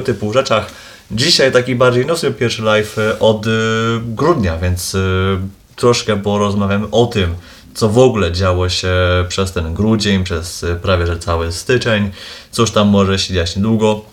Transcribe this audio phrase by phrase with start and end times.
[0.00, 0.70] typu rzeczach.
[1.10, 3.50] Dzisiaj taki bardziej nocny pierwszy live e, od e,
[4.02, 4.98] grudnia, więc e,
[5.76, 7.34] troszkę porozmawiamy o tym,
[7.74, 8.94] co w ogóle działo się
[9.28, 12.10] przez ten grudzień, przez prawie że cały styczeń,
[12.50, 14.04] cóż tam może się dziać niedługo.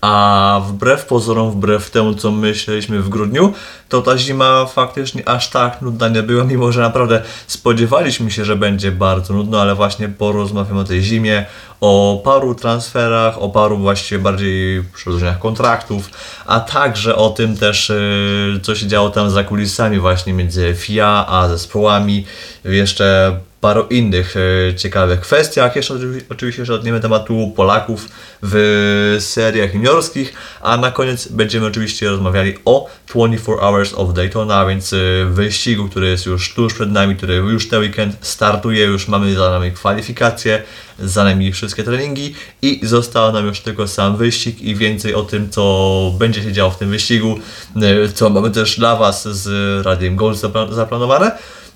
[0.00, 3.52] A wbrew pozorom, wbrew temu, co myśleliśmy w grudniu,
[3.88, 8.56] to ta zima faktycznie aż tak nudna nie była, mimo że naprawdę spodziewaliśmy się, że
[8.56, 11.46] będzie bardzo nudno, ale właśnie porozmawiamy o tej zimie,
[11.80, 16.10] o paru transferach, o paru właściwie bardziej przedłużeniach kontraktów,
[16.46, 21.26] a także o tym też, yy, co się działo tam za kulisami właśnie między FIA
[21.28, 22.26] a zespołami,
[22.64, 25.76] jeszcze paru innych e, ciekawych kwestiach.
[25.76, 28.08] Jeszcze oczywi- oczywiście że odniemy tematu Polaków
[28.42, 34.92] w seriach juniorskich, a na koniec będziemy oczywiście rozmawiali o 24 Hours of Daytona, więc
[34.92, 34.96] e,
[35.30, 39.50] wyścigu, który jest już tuż przed nami, który już ten weekend startuje, już mamy za
[39.50, 40.62] nami kwalifikacje,
[40.98, 45.50] za nami wszystkie treningi i został nam już tylko sam wyścig i więcej o tym,
[45.50, 47.38] co będzie się działo w tym wyścigu,
[47.76, 49.46] e, co mamy też dla Was z
[49.86, 51.30] Radiem Gold zapla- zaplanowane.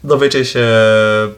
[0.06, 0.66] Dowiecie się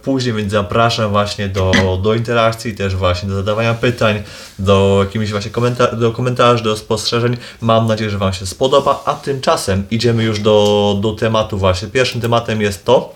[0.02, 4.22] później, więc zapraszam właśnie do, do interakcji, też właśnie do zadawania pytań,
[4.58, 7.36] do jakimiś właśnie komenta- do komentarzy, do spostrzeżeń.
[7.60, 11.88] Mam nadzieję, że Wam się spodoba, a tymczasem idziemy już do, do tematu właśnie.
[11.88, 13.14] Pierwszym tematem jest to,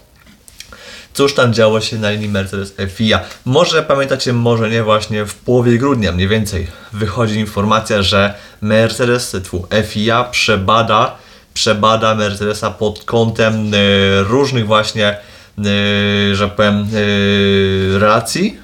[1.14, 3.20] cóż tam działo się na linii Mercedes FIA.
[3.44, 9.66] Może pamiętacie, może nie, właśnie w połowie grudnia mniej więcej wychodzi informacja, że Mercedes tfu,
[9.84, 11.16] FIA przebada,
[11.55, 15.16] przebada Mercedesa pod kątem y, różnych właśnie,
[15.58, 18.58] y, że powiem, y, relacji.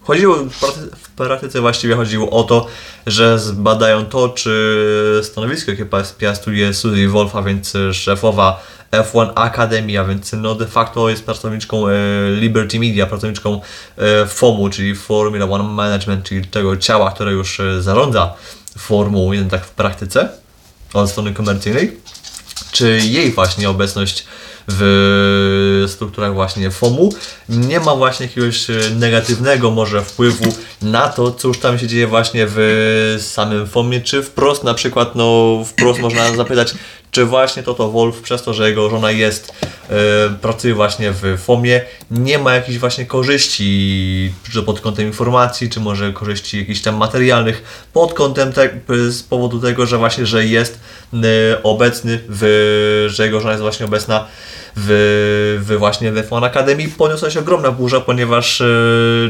[0.00, 2.66] Chodziło, w prakty- w praktyce właściwie chodziło o to,
[3.06, 5.86] że zbadają to, czy stanowisko, jakie
[6.18, 11.88] piastuje Suzy Wolf, a więc szefowa F1 Academy, a więc no de facto jest pracowniczką
[11.88, 11.92] e,
[12.30, 13.60] Liberty Media, pracowniczką
[13.98, 18.34] e, FOMU, czyli Formula One Management, czyli tego ciała, które już e, zarządza
[18.78, 20.28] Formułą 1 tak w praktyce
[20.94, 21.96] od strony komercyjnej
[22.72, 24.26] czy jej właśnie obecność
[24.68, 27.12] w strukturach właśnie FOMU
[27.48, 30.52] nie ma właśnie jakiegoś e, negatywnego może wpływu
[30.82, 35.14] na to, co już tam się dzieje właśnie w samym FOMie, czy wprost na przykład,
[35.14, 36.74] no wprost można zapytać,
[37.10, 39.94] czy właśnie Toto Wolf przez to, że jego żona jest, e,
[40.40, 41.80] pracuje właśnie w FOMie,
[42.10, 47.86] nie ma jakichś właśnie korzyści, czy pod kątem informacji, czy może korzyści jakichś tam materialnych,
[47.92, 48.70] pod kątem te,
[49.10, 50.80] z powodu tego, że właśnie, że jest
[51.14, 54.26] e, obecny, w, że jego żona jest właśnie obecna
[54.76, 58.64] w, w właśnie w F1 Academy poniosła się ogromna burza, ponieważ e,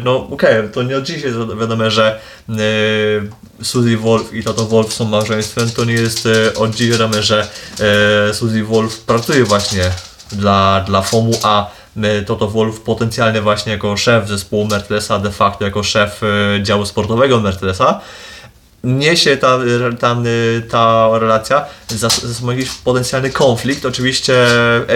[0.05, 2.55] no okej, to nie od dziś jest wiadomo, że e,
[3.65, 7.49] Suzy Wolf i Toto Wolf są małżeństwem, to nie jest e, od dziś wiadomo, że
[8.33, 9.91] Suzy Wolf pracuje właśnie
[10.33, 11.71] dla, dla FOMU, a
[12.27, 16.21] Toto Wolf potencjalnie właśnie jako szef zespołu Mercedesa, de facto jako szef
[16.63, 18.01] działu sportowego Mercedesa,
[18.85, 19.59] niesie ta,
[20.01, 20.17] ta,
[20.71, 21.65] ta relacja
[22.49, 23.87] jakiś potencjalny konflikt.
[23.87, 24.47] Oczywiście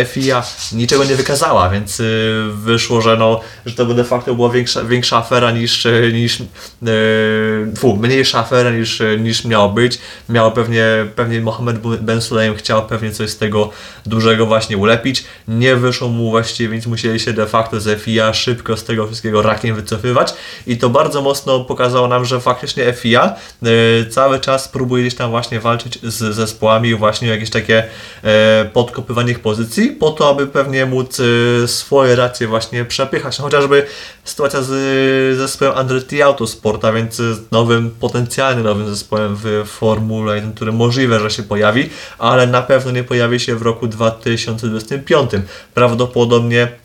[0.06, 4.84] FIA niczego nie wykazała, więc y, wyszło, że, no, że to de facto była większa,
[4.84, 6.38] większa afera niż, niż
[6.82, 9.98] yy, fu, mniejsza afera niż, niż miało być.
[10.28, 13.70] Miało pewnie, pewnie Mohamed Ben Sulayem chciał pewnie coś z tego
[14.06, 15.24] dużego właśnie ulepić.
[15.48, 19.42] Nie wyszło mu właściwie, więc musieli się de facto z FIA szybko z tego wszystkiego
[19.42, 20.34] rakiem wycofywać
[20.66, 23.34] i to bardzo mocno pokazało nam, że faktycznie FIA
[23.66, 23.71] y,
[24.10, 27.84] cały czas próbuje gdzieś tam właśnie walczyć z zespołami właśnie jakieś takie
[28.22, 33.38] e, podkopywanie ich pozycji, po to, aby pewnie móc e, swoje racje właśnie przepychać.
[33.38, 33.86] No, chociażby
[34.24, 40.52] sytuacja z e, zespołem Andretti Autosport, a więc nowym, potencjalnie nowym zespołem w Formule 1,
[40.52, 45.30] który możliwe, że się pojawi, ale na pewno nie pojawi się w roku 2025.
[45.74, 46.81] Prawdopodobnie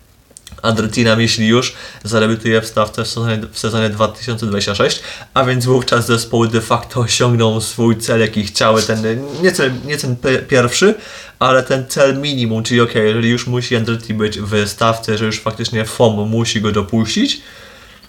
[0.62, 1.74] Andretti na myśli już
[2.04, 5.02] zadebiutuje w stawce w sezonie, w sezonie 2026,
[5.34, 9.04] a więc wówczas zespoły de facto osiągną swój cel, jaki chciały, ten
[9.42, 10.16] nie cel, nie ten
[10.48, 10.96] pierwszy,
[11.40, 15.40] ale ten cel minimum, czyli ok, jeżeli już musi Andretti być w stawce, że już
[15.40, 17.42] faktycznie FOM musi go dopuścić,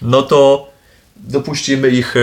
[0.03, 0.71] no to
[1.17, 2.21] dopuścimy ich e,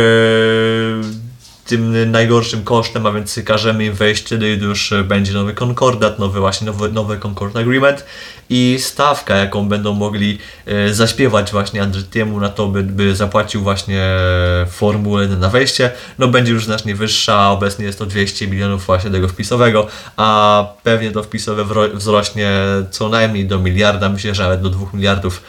[1.66, 6.66] tym najgorszym kosztem, a więc każemy im wejść gdy już będzie nowy konkordat, nowy właśnie
[6.66, 8.06] nowy, nowy Concord Agreement
[8.50, 14.04] i stawka, jaką będą mogli e, zaśpiewać właśnie Andrettiemu na to, by, by zapłacił właśnie
[14.70, 19.12] Formułę 1 na wejście, no będzie już znacznie wyższa, obecnie jest to 200 milionów właśnie
[19.12, 19.88] tego wpisowego,
[20.18, 22.52] a pewnie to wpisowe wzrośnie
[22.92, 25.42] co najmniej do miliarda, myślę, że nawet do 2 miliardów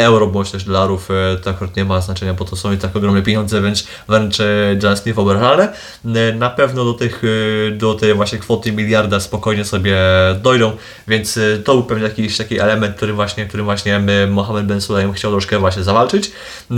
[0.00, 2.96] euro bądź też dolarów, e, to akurat nie ma znaczenia, bo to są i tak
[2.96, 5.72] ogromne pieniądze, wręcz, wręcz e, dla nas niewyobrażalne.
[6.04, 7.22] E, Na pewno do, tych,
[7.68, 9.96] e, do tej właśnie kwoty miliarda spokojnie sobie
[10.42, 10.72] dojdą,
[11.08, 14.80] więc e, to był pewnie jakiś taki element, który właśnie, którym właśnie my, Mohamed Ben
[14.80, 16.32] Sulayem chciał troszkę właśnie zawalczyć.
[16.70, 16.74] E,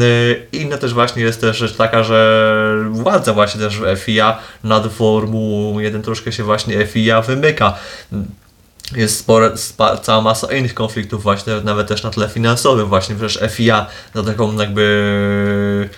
[0.52, 6.02] Inna też właśnie jest też rzecz taka, że władza właśnie też FIA nad Formułą 1
[6.02, 7.74] troszkę się właśnie FIA wymyka
[8.96, 13.52] jest spore, spa, cała masa innych konfliktów właśnie, nawet też na tle finansowym właśnie, przecież
[13.52, 15.90] FIA za taką jakby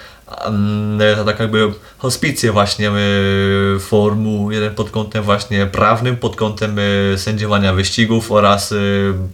[1.26, 7.72] tak jakby hospicję właśnie y, Formuł 1 pod kątem właśnie prawnym, pod kątem y, sędziowania
[7.72, 8.74] wyścigów oraz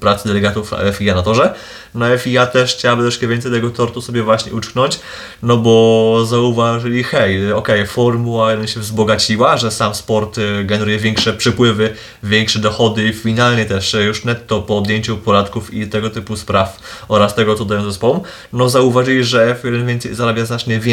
[0.00, 1.54] pracy delegatów FIA na torze.
[1.94, 5.00] No FIA też chciałaby troszkę więcej tego tortu sobie właśnie uczknąć,
[5.42, 11.94] no bo zauważyli, hej, okej, Formuła 1 się wzbogaciła, że sam sport generuje większe przypływy,
[12.22, 17.34] większe dochody i finalnie też już netto po odjęciu podatków i tego typu spraw oraz
[17.34, 18.20] tego, co dają zespołom,
[18.52, 20.89] no zauważyli, że F1 więcej, zarabia znacznie więcej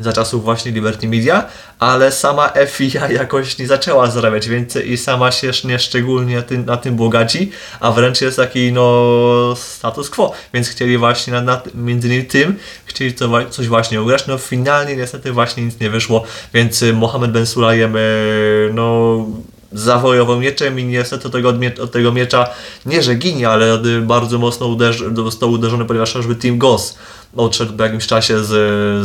[0.00, 1.46] za czasów właśnie Liberty Media,
[1.78, 6.64] ale sama FIA jakoś nie zaczęła zarabiać więcej i sama się nie szczególnie na tym,
[6.64, 7.50] na tym bogaci,
[7.80, 11.42] a wręcz jest taki no status quo, więc chcieli właśnie
[11.74, 16.24] między innymi tym, chcieli to, coś właśnie ugrać, no finalnie niestety właśnie nic nie wyszło,
[16.54, 19.26] więc y, Mohamed Ben Sulayem y, no
[19.72, 22.48] zawojował mieczem i niestety od tego, od tego miecza
[22.86, 26.98] nie, że ginie, ale y, bardzo mocno uderzy, został uderzony, ponieważ chociażby Team Goss
[27.36, 28.48] odszedł po jakimś czasie z,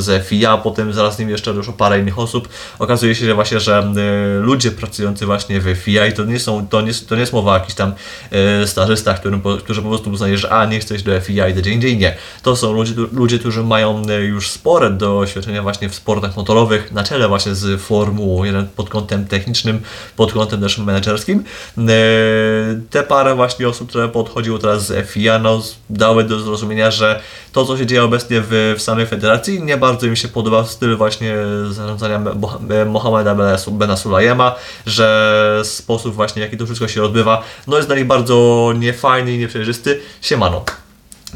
[0.04, 2.50] z FIA, potem zaraz z nim jeszcze doszło parę innych osób.
[2.80, 3.94] Okazuje się, że właśnie, że
[4.38, 7.34] y, ludzie pracujący właśnie w FIA i to nie są, to nie, to nie jest
[7.34, 7.94] mowa o jakichś tam
[8.64, 11.72] y, stażystach, którym, którzy po prostu uznają, że a, nie iść do FIA, idę gdzie
[11.72, 12.16] indziej, nie.
[12.44, 17.04] To są ludzie, ludzie, którzy mają y, już spore doświadczenia właśnie w sportach motorowych, na
[17.04, 19.82] czele właśnie z Formułą 1 pod kątem technicznym,
[20.16, 21.44] pod kątem też menedżerskim.
[22.90, 27.22] Te parę właśnie osób, które podchodziło teraz z FIA, no, dały do zrozumienia, że
[27.54, 30.98] to, co się dzieje obecnie w, w samej federacji, nie bardzo im się podoba styl
[30.98, 31.36] właśnie
[31.70, 34.56] zarządzania Mo- Mohameda Bena- Bena Sulayema,
[34.86, 39.38] że sposób właśnie, jaki to wszystko się odbywa, no jest dla nich bardzo niefajny i
[39.38, 40.00] nieprzejrzysty.
[40.22, 40.64] Siemano.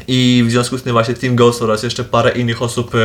[0.08, 2.98] I w związku z tym właśnie Team Ghost oraz jeszcze parę innych osób e,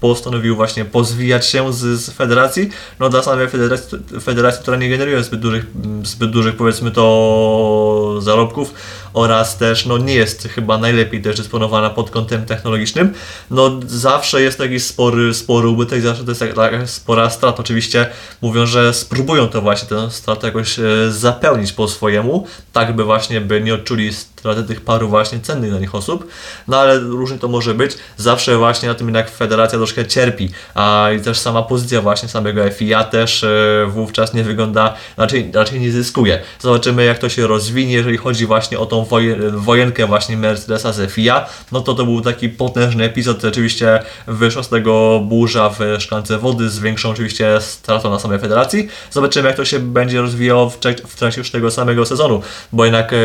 [0.00, 2.70] postanowił właśnie pozwijać się z, z federacji.
[3.00, 5.66] No dla samej federacji, federacji, która nie generuje zbyt dużych,
[6.02, 8.74] zbyt dużych powiedzmy to zarobków
[9.12, 13.12] oraz też no nie jest chyba najlepiej też dysponowana pod kątem technologicznym.
[13.50, 17.58] No zawsze jest taki spory, spory ubytek, zawsze to jest taka spora strata.
[17.58, 18.06] Oczywiście
[18.42, 23.40] mówią, że spróbują to właśnie tę stratę jakoś e, zapełnić po swojemu, tak by właśnie
[23.40, 26.28] by nie odczuli straty tych paru właśnie cennych dla nich osób,
[26.68, 27.92] no ale różnie to może być.
[28.16, 32.70] Zawsze właśnie na tym jednak federacja troszkę cierpi, a i też sama pozycja właśnie samego
[32.70, 36.40] FIA też e, wówczas nie wygląda, raczej, raczej nie zyskuje.
[36.58, 41.10] Zobaczymy jak to się rozwinie, jeżeli chodzi właśnie o tą woje, wojenkę właśnie Mercedesa z
[41.10, 46.38] FIA, no to to był taki potężny epizod, oczywiście wyszła z tego burza w szklance
[46.38, 48.88] wody z większą oczywiście stratą na samej federacji.
[49.10, 50.76] Zobaczymy jak to się będzie rozwijało w,
[51.06, 52.42] w trakcie już tego samego sezonu,
[52.72, 53.16] bo jednak e,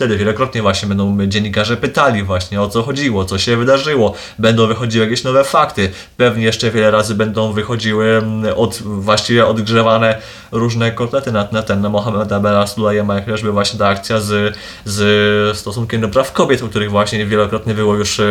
[0.00, 5.04] wtedy wielokrotnie właśnie będą dziennikarze pytali właśnie o co chodziło, co się wydarzyło, będą wychodziły
[5.04, 10.18] jakieś nowe fakty, pewnie jeszcze wiele razy będą wychodziły mm, od, właściwie odgrzewane
[10.52, 14.56] różne kotlety na, na ten, na Mohameda Bela Sulejema, jak chociażby właśnie ta akcja z,
[14.84, 18.24] z stosunkiem do praw kobiet, o których właśnie wielokrotnie było już, e,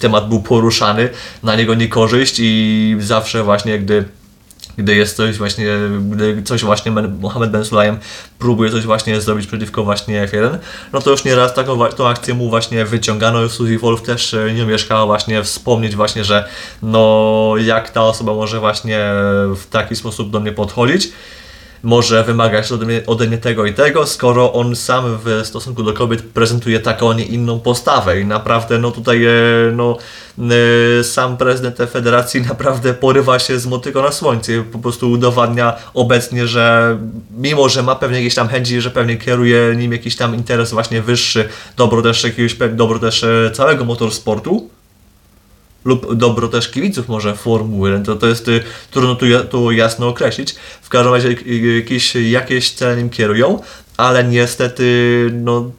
[0.00, 1.08] temat był poruszany,
[1.42, 4.04] na niego niekorzyść i zawsze właśnie gdy
[4.78, 5.66] gdy jest coś właśnie,
[6.10, 7.98] gdy coś właśnie Mohamed Ben Sulayem
[8.38, 10.58] próbuje coś właśnie zrobić przeciwko właśnie F1,
[10.92, 13.48] no to już nieraz taką tą akcję mu właśnie wyciągano.
[13.48, 16.48] Suzy Wolf też e, nie omieszkała właśnie wspomnieć właśnie, że
[16.82, 19.00] no jak ta osoba może właśnie
[19.56, 21.12] w taki sposób do mnie podchodzić,
[21.82, 25.92] może wymagać ode mnie, ode mnie tego i tego, skoro on sam w stosunku do
[25.92, 28.20] kobiet prezentuje taką, a nie inną postawę.
[28.20, 29.30] I naprawdę no tutaj e,
[29.72, 29.98] no
[31.00, 35.76] e, sam prezydent tej federacji naprawdę porywa się z motyką na słońce po prostu udowadnia
[35.94, 36.98] obecnie, że
[37.36, 41.02] mimo, że ma pewnie jakieś tam chęci, że pewnie kieruje nim jakiś tam interes właśnie
[41.02, 44.70] wyższy, dobro też jakiegoś, dobro też całego motorsportu,
[45.84, 50.08] lub dobro też kibiców może Formuły 1, to, to jest y, trudno tu, tu jasno
[50.08, 50.54] określić.
[50.82, 53.60] W każdym razie y, jakieś, jakieś cele nim kierują,
[53.96, 55.70] ale niestety no,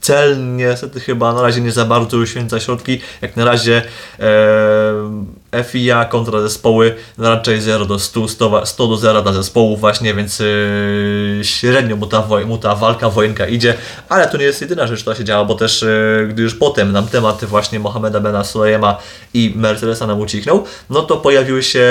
[0.00, 3.00] cel niestety chyba na razie nie za bardzo uświęca środki.
[3.22, 3.82] Jak na razie
[4.20, 10.14] e, FIA kontra zespoły raczej 0 do 100, 100, 100 do 0 dla zespołów właśnie,
[10.14, 13.74] więc yy, średnio mu ta, mu ta walka, wojenka idzie,
[14.08, 16.92] ale to nie jest jedyna rzecz, która się działa, bo też yy, gdy już potem
[16.92, 18.98] nam temat właśnie Mohameda Bena Sulejema
[19.34, 21.86] i Mercedesa nam ucichnął, no to pojawiły się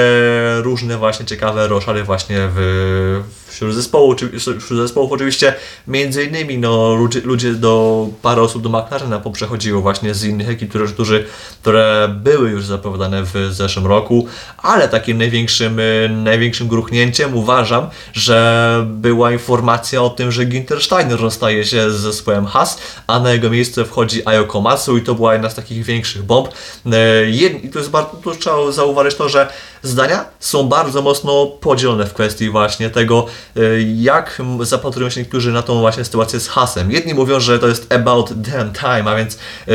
[0.57, 3.21] różne właśnie ciekawe roszady właśnie w,
[3.57, 5.53] wśród, zespołu, wśród zespołów oczywiście,
[5.87, 10.69] między innymi no, ludzie, ludzie do, parę osób do McLarena poprzechodziło właśnie z innych ekip,
[10.69, 11.25] które, którzy,
[11.61, 18.85] które były już zapowiadane w zeszłym roku, ale takim największym, y, największym gruchnięciem uważam, że
[18.87, 23.49] była informacja o tym, że Ginter Steiner rozstaje się z zespołem Haas, a na jego
[23.49, 26.47] miejsce wchodzi Ayo Komatsu i to była jedna z takich większych bomb.
[26.47, 26.89] Y,
[27.31, 29.47] jed- I to jest bardzo, tu trzeba zauważyć to, że
[29.87, 33.25] zdania są bardzo mocno podzielone w kwestii właśnie tego,
[33.57, 36.91] y, jak zapatrują się niektórzy na tą właśnie sytuację z hasem.
[36.91, 39.73] Jedni mówią, że to jest about damn time, a więc yy,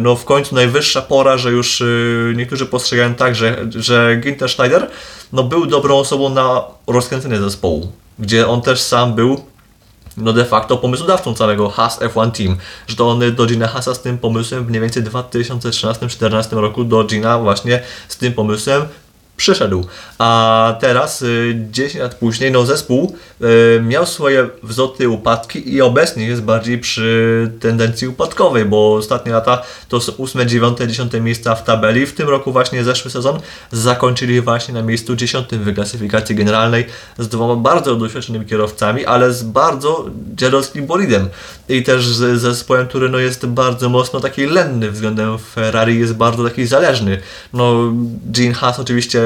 [0.00, 4.90] no w końcu najwyższa pora, że już yy, niektórzy postrzegają tak, że, że Ginter Schneider
[5.32, 9.40] no był dobrą osobą na rozkręcenie zespołu, gdzie on też sam był
[10.16, 14.02] no de facto pomysłodawcą całego Haas F1 Team, że to on do Gina Haasa z
[14.02, 18.82] tym pomysłem mniej więcej w 2013-2014 roku do Gina właśnie z tym pomysłem
[19.36, 19.86] przyszedł.
[20.18, 26.26] A teraz, y, 10 lat później, no zespół y, miał swoje wzloty, upadki i obecnie
[26.26, 31.64] jest bardziej przy tendencji upadkowej, bo ostatnie lata to są 8, 9, 10 miejsca w
[31.64, 32.06] tabeli.
[32.06, 33.40] W tym roku właśnie zeszły sezon
[33.72, 36.86] zakończyli właśnie na miejscu 10 w klasyfikacji generalnej
[37.18, 41.28] z dwoma bardzo doświadczonymi kierowcami, ale z bardzo dziadowskim bolidem
[41.68, 46.44] i też z zespołem, który no jest bardzo mocno taki lenny względem Ferrari, jest bardzo
[46.44, 47.18] taki zależny.
[47.52, 47.92] No,
[48.26, 49.25] Gene Haas oczywiście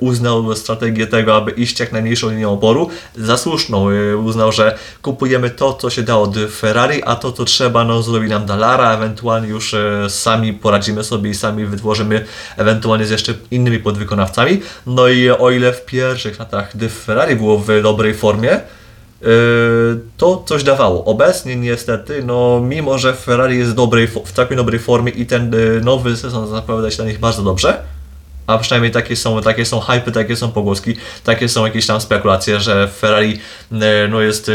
[0.00, 3.90] uznał strategię tego, aby iść jak najmniejszą linią oporu za słuszną.
[3.90, 8.02] Y, Uznał, że kupujemy to, co się da od Ferrari, a to, co trzeba, no
[8.02, 12.24] zrobi nam Dallara, ewentualnie już e, sami poradzimy sobie i sami wytworzymy
[12.56, 14.60] ewentualnie z jeszcze innymi podwykonawcami.
[14.86, 18.60] No i o ile w pierwszych latach, gdy Ferrari było w dobrej formie,
[20.16, 21.04] to coś dawało.
[21.04, 25.54] Obecnie niestety, no mimo że Ferrari jest w, dobrej, w całkiem dobrej formie i ten
[25.82, 27.82] nowy sezon zapowiada się dla nich bardzo dobrze,
[28.50, 32.60] a przynajmniej takie są, takie są hypy, takie są pogłoski, takie są jakieś tam spekulacje,
[32.60, 33.40] że Ferrari
[33.72, 34.52] e, no jest e,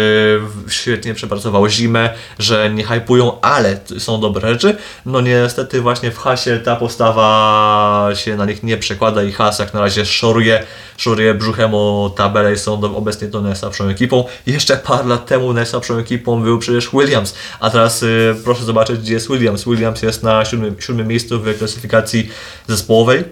[0.70, 2.10] świetnie przepracowało zimę,
[2.40, 4.78] że nie hypują, ale są dobre rzeczy.
[5.06, 9.74] No niestety właśnie w Hasie ta postawa się na nich nie przekłada i Has jak
[9.74, 10.64] na razie szoruje,
[10.98, 14.26] szoruje brzuchem o tabelę i są do, obecnie to najsłabszą ekipą.
[14.48, 18.08] Jeszcze parę lat temu najsłabszą ekipą był przecież Williams, a teraz e,
[18.44, 19.66] proszę zobaczyć gdzie jest Williams.
[19.66, 22.30] Williams jest na siódmym, siódmym miejscu w klasyfikacji
[22.68, 23.24] zespołowej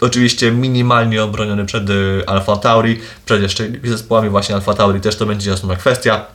[0.00, 5.26] oczywiście minimalnie obroniony przed y, Alfa Tauri, przed jeszcze zespołami właśnie Alfa Tauri też to
[5.26, 6.26] będzie jasna kwestia.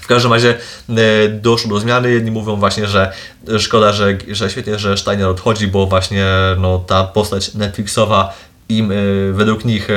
[0.00, 0.54] W każdym razie
[0.88, 2.10] e, doszło do zmiany.
[2.12, 3.12] Jedni mówią właśnie, że
[3.58, 6.26] szkoda, że, że świetnie, że Steiner odchodzi, bo właśnie
[6.58, 8.34] no, ta postać Netflixowa
[8.68, 8.94] im e,
[9.32, 9.88] według nich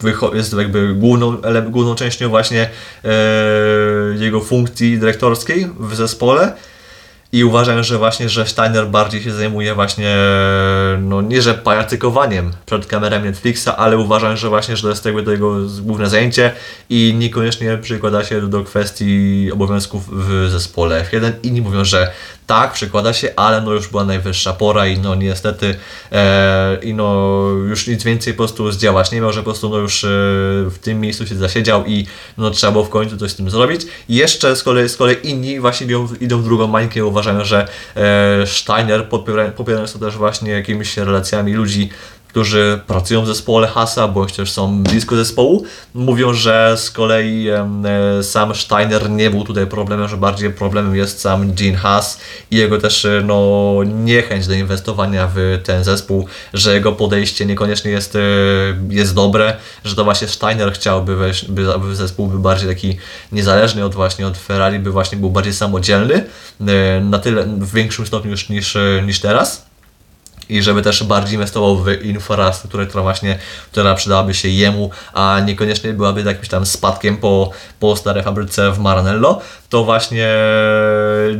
[0.00, 2.68] wycho- jest jakby główną, ele- główną częścią właśnie
[3.04, 3.08] e,
[4.18, 6.52] jego funkcji dyrektorskiej w zespole.
[7.32, 10.16] I uważam, że właśnie, że Steiner bardziej się zajmuje właśnie,
[11.00, 15.22] no nie że pajacykowaniem przed kamerami Netflixa, ale uważam, że właśnie, że to jest jakby
[15.22, 16.52] to jego główne zajęcie
[16.90, 21.32] i niekoniecznie przykłada się do kwestii obowiązków w zespole F1.
[21.42, 22.12] Inni mówią, że
[22.48, 25.76] tak, przykłada się, ale no już była najwyższa pora i no niestety
[26.12, 27.38] e, i no
[27.68, 30.08] już nic więcej po prostu zdziałać nie miał, że po prostu no już e,
[30.70, 32.06] w tym miejscu się zasiedział i
[32.38, 33.82] no trzeba było w końcu coś z tym zrobić.
[34.08, 37.68] I jeszcze z kolei, z kolei inni właśnie idą, idą w drugą mańkę, uważają, że
[37.96, 41.90] e, Steiner popiera, popierając to też właśnie jakimiś relacjami ludzi,
[42.28, 48.22] którzy pracują w zespole Hasa, bądź też są blisko zespołu, mówią, że z kolei e,
[48.22, 52.20] sam Steiner nie był tutaj problemem, że bardziej problemem jest sam Gene Haas
[52.50, 57.90] i jego też e, no, niechęć do inwestowania w ten zespół, że jego podejście niekoniecznie
[57.90, 58.20] jest, e,
[58.90, 62.96] jest dobre, że to właśnie Steiner chciałby, wejść, by, aby zespół był bardziej taki
[63.32, 66.24] niezależny od właśnie od Ferrari, by właśnie był bardziej samodzielny,
[67.00, 69.67] na tyle w większym stopniu niż, e, niż teraz
[70.48, 73.38] i żeby też bardziej inwestował w infrastrukturę, która właśnie,
[73.70, 77.50] która przydałaby się jemu, a niekoniecznie byłaby jakimś tam spadkiem po,
[77.80, 80.28] po starej fabryce w Maranello, to właśnie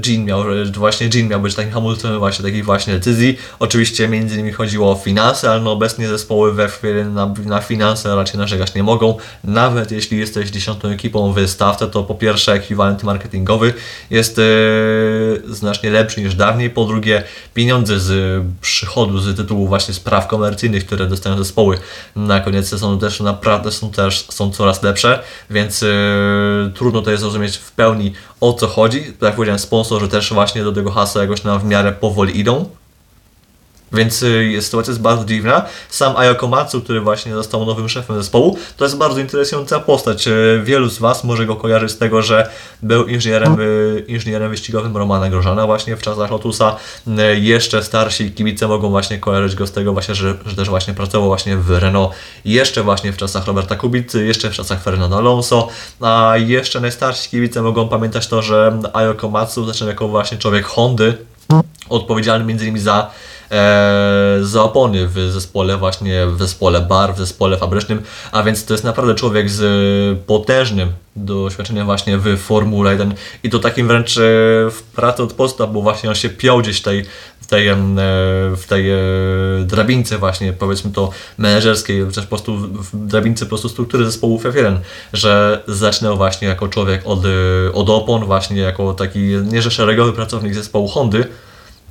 [0.06, 3.38] Jean miał, właśnie Jean miał być takim hamulcem właśnie takich właśnie decyzji.
[3.58, 8.16] Oczywiście między innymi chodziło o finanse, ale no obecnie zespoły we F1 na, na finanse
[8.16, 9.16] raczej narzekać nie mogą.
[9.44, 13.75] Nawet jeśli jesteś dziesiątą ekipą w stawce, to po pierwsze ekwiwalent marketingowy
[14.11, 14.42] jest e,
[15.49, 17.23] znacznie lepszy niż dawniej, po drugie
[17.54, 21.78] pieniądze z przychodu, z tytułu właśnie spraw komercyjnych, które dostają zespoły
[22.16, 25.87] na koniec sezonu też naprawdę są też są coraz lepsze, więc e,
[26.75, 29.00] trudno to jest zrozumieć w pełni o co chodzi.
[29.00, 32.64] Tak jak powiedziałem, sponsorzy też właśnie do tego hasła jakoś na w miarę powoli idą.
[33.92, 35.64] Więc y, sytuacja jest bardzo dziwna.
[35.88, 40.28] Sam Ayako Matsu, który właśnie został nowym szefem zespołu, to jest bardzo interesująca postać.
[40.28, 42.50] Y, Wielu z Was może go kojarzy z tego, że
[42.83, 46.76] był inżynierem, y, inżynierem wyścigowym Romana Grożana właśnie w czasach Lotusa.
[47.35, 51.28] Jeszcze starsi kibice mogą właśnie kojarzyć go z tego właśnie, że, że też właśnie pracował
[51.28, 52.12] właśnie w Renault.
[52.45, 55.68] Jeszcze właśnie w czasach Roberta Kubicy, jeszcze w czasach Fernando Alonso.
[56.00, 61.14] A jeszcze najstarsi kibice mogą pamiętać to, że Ayako Matsu zaczął jako właśnie człowiek Hondy,
[61.88, 62.78] odpowiedzialny m.in.
[62.78, 63.11] za,
[63.50, 68.02] e, za opony w zespole, właśnie w zespole bar, w zespole fabrycznym,
[68.33, 73.50] a więc to jest naprawdę człowiek z e, potężnym doświadczeniem właśnie w Formule 1 i
[73.50, 74.21] to takim wręcz e,
[74.71, 77.05] w pracy od podstaw, bo właśnie on się piął gdzieś tej,
[77.40, 77.76] w tej, e,
[78.57, 78.97] w tej e,
[79.64, 84.38] drabince właśnie, powiedzmy to menedżerskiej, też po prostu w w drabince po prostu struktury zespołu
[84.38, 84.76] F1,
[85.12, 87.28] że zaczynał właśnie jako człowiek od, e,
[87.73, 91.26] od opon, właśnie jako taki nie że szeregowy pracownik zespołu Hondy,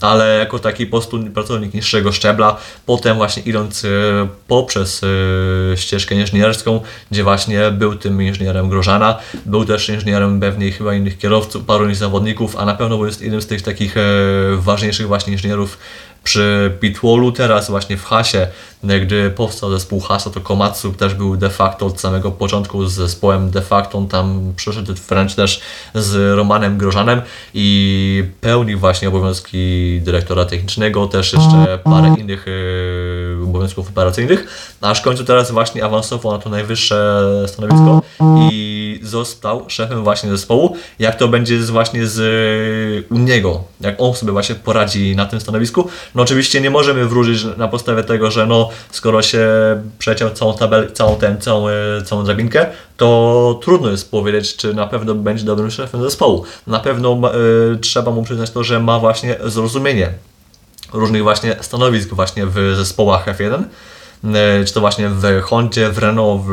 [0.01, 3.89] ale jako taki po prostu pracownik niższego szczebla, potem właśnie idąc e,
[4.47, 10.93] poprzez e, ścieżkę inżynierską, gdzie właśnie był tym inżynierem Grożana, był też inżynierem pewnie chyba
[10.93, 14.01] innych kierowców, paru innych zawodników, a na pewno był jednym z tych takich e,
[14.57, 15.77] ważniejszych właśnie inżynierów
[16.27, 18.47] przy Pitwallu, teraz właśnie w Hasie,
[18.83, 23.51] gdy powstał zespół Hasa, to Komatsu też był de facto od samego początku z zespołem.
[23.51, 25.61] De facto, on tam przeszedł wręcz też
[25.95, 27.21] z Romanem Grożanem
[27.53, 34.47] i pełnił właśnie obowiązki dyrektora technicznego, też jeszcze parę innych e, obowiązków operacyjnych,
[34.81, 38.01] aż w końcu teraz właśnie awansował na to najwyższe stanowisko
[38.51, 40.77] i został szefem właśnie zespołu.
[40.99, 45.25] Jak to będzie z, właśnie z e, u niego, jak on sobie właśnie poradzi na
[45.25, 49.47] tym stanowisku, no oczywiście nie możemy wróżyć na podstawie tego, że no skoro się
[49.99, 51.73] przeciął całą tabelę, całą ten, całą, e,
[52.05, 52.65] całą drabinkę,
[52.97, 56.43] to trudno jest powiedzieć, czy na pewno będzie dobrym szefem zespołu.
[56.67, 57.21] Na pewno
[57.73, 60.09] e, trzeba mu przyznać to, że ma właśnie zrozumienie
[60.93, 63.63] różnych właśnie stanowisk właśnie w zespołach F1.
[64.23, 66.51] E, Czy to właśnie w Hondzie, w Renault, w,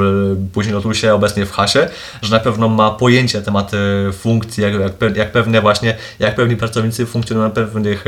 [0.52, 1.88] później Lotusie, obecnie w Hasie,
[2.22, 6.34] że na pewno ma pojęcie na temat e, funkcji, jak, jak, jak pewne właśnie, jak
[6.34, 8.04] pewni pracownicy funkcjonują na pewnych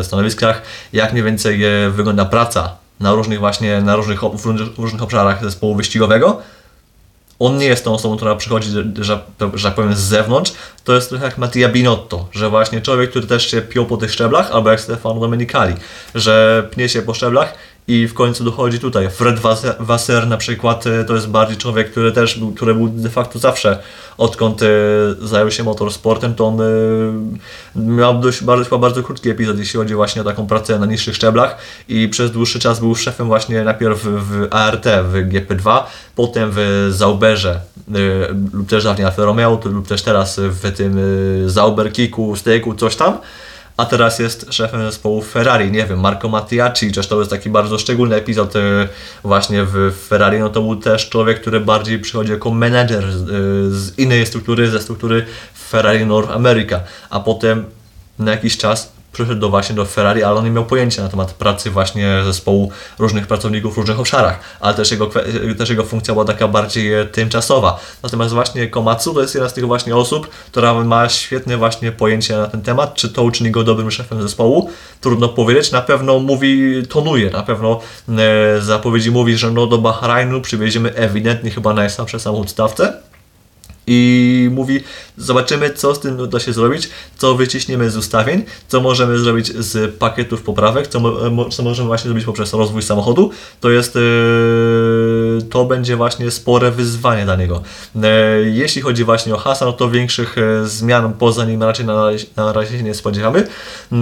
[0.00, 4.46] e, stanowiskach, jak mniej więcej wygląda praca na różnych właśnie, na różnych, w
[4.78, 6.40] różnych- obszarach zespołu wyścigowego
[7.38, 9.20] on nie jest tą osobą, która przychodzi, że, że,
[9.62, 10.52] tak powiem, z zewnątrz.
[10.84, 14.12] To jest trochę jak Mattia Binotto, że właśnie człowiek, który też się piął po tych
[14.12, 15.74] szczeblach, albo jak Stefano Domenicali,
[16.14, 17.54] że pnie się po szczeblach
[17.90, 19.10] i w końcu dochodzi tutaj.
[19.10, 19.40] Fred
[19.80, 23.38] Wasser, na przykład y, to jest bardziej człowiek, który też był, który był de facto
[23.38, 23.78] zawsze,
[24.18, 24.66] odkąd y,
[25.22, 27.12] zajął się motorsportem, to on y,
[27.76, 31.56] miał dość bardzo, bardzo krótki epizod, jeśli chodzi właśnie o taką pracę na niższych szczeblach
[31.88, 35.82] i przez dłuższy czas był szefem właśnie najpierw w, ART, w GP2,
[36.14, 37.60] potem w Zauberze
[38.52, 41.00] lub też dawniej Alfa Romeo, lub też teraz w tym
[41.46, 43.18] Zauber Kiku, Steaku, coś tam.
[43.80, 47.78] A teraz jest szefem zespołu Ferrari, nie wiem, Marco Mattiacci, chociaż to jest taki bardzo
[47.78, 48.60] szczególny epizod y,
[49.22, 53.24] właśnie w Ferrari, no to był też człowiek, który bardziej przychodzi jako menedżer z,
[53.72, 55.26] z innej struktury, ze struktury
[55.70, 57.64] Ferrari North America, a potem
[58.18, 61.32] na jakiś czas przyszedł do właśnie do Ferrari, ale on nie miał pojęcia na temat
[61.32, 65.10] pracy właśnie zespołu różnych pracowników w różnych obszarach, ale też jego,
[65.58, 67.80] też jego funkcja była taka bardziej e, tymczasowa.
[68.02, 72.36] Natomiast właśnie Komatsu to jest jedna z tych właśnie osób, która ma świetne właśnie pojęcie
[72.36, 74.70] na ten temat, czy to uczyni go dobrym szefem zespołu,
[75.00, 80.40] trudno powiedzieć, na pewno mówi, tonuje, na pewno e, zapowiedzi mówi, że no do Bahrajnu
[80.40, 82.92] przywieziemy ewidentnie chyba najsłabsze samochód stawce,
[83.86, 84.80] i mówi,
[85.20, 89.94] zobaczymy co z tym da się zrobić, co wyciśniemy z ustawień, co możemy zrobić z
[89.96, 93.30] pakietów poprawek, co, mo- mo- co możemy właśnie zrobić poprzez rozwój samochodu,
[93.60, 97.62] to jest, yy, to będzie właśnie spore wyzwanie dla niego.
[98.02, 98.08] E,
[98.42, 102.04] Jeśli chodzi właśnie o Hasa, no to większych e, zmian poza nim raczej na,
[102.36, 103.38] na razie się nie spodziewamy.
[103.92, 103.96] E,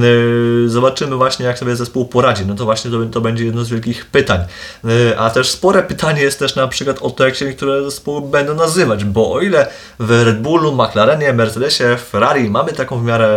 [0.66, 4.06] Zobaczymy właśnie jak sobie zespół poradzi, no to właśnie to, to będzie jedno z wielkich
[4.06, 4.40] pytań.
[5.10, 8.28] E, A też spore pytanie jest też na przykład o to, jak się niektóre zespoły
[8.30, 9.66] będą nazywać, bo o ile
[9.98, 10.72] w Red Bullu,
[11.08, 13.28] McLarenie, Mercedesie, Ferrari mamy taką w miarę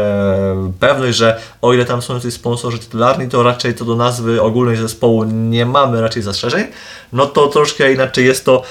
[0.79, 4.77] pewność, że o ile tam są jacyś sponsorzy tytularni, to raczej co do nazwy ogólnej
[4.77, 6.67] zespołu nie mamy raczej zastrzeżeń,
[7.13, 8.63] no to troszkę inaczej jest to,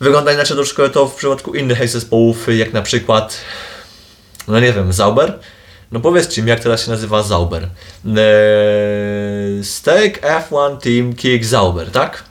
[0.00, 3.40] wygląda inaczej troszkę to w przypadku innych zespołów, jak na przykład,
[4.48, 5.38] no nie wiem, Zauber.
[5.92, 7.62] No powiedzcie mi, jak teraz się nazywa Zauber.
[7.62, 12.24] Eee, Steak F1 Team Kick Zauber, tak?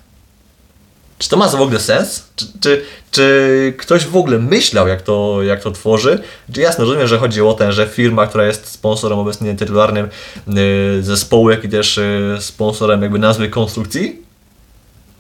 [1.24, 2.24] Czy to ma w ogóle sens?
[2.36, 6.24] Czy, czy, czy ktoś w ogóle myślał, jak to, jak to tworzy?
[6.54, 10.10] Czy jasno, rozumiem, że chodzi o ten, że firma, która jest sponsorem obecnie tytularnym
[10.58, 14.22] y, zespołu, jak i też y, sponsorem jakby nazwy konstrukcji,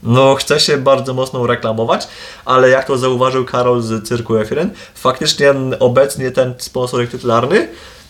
[0.03, 2.07] no, chce się bardzo mocno reklamować,
[2.45, 8.02] ale jak to zauważył Karol z Cyrku F1, faktycznie obecnie ten sponsorek tytularny Yy,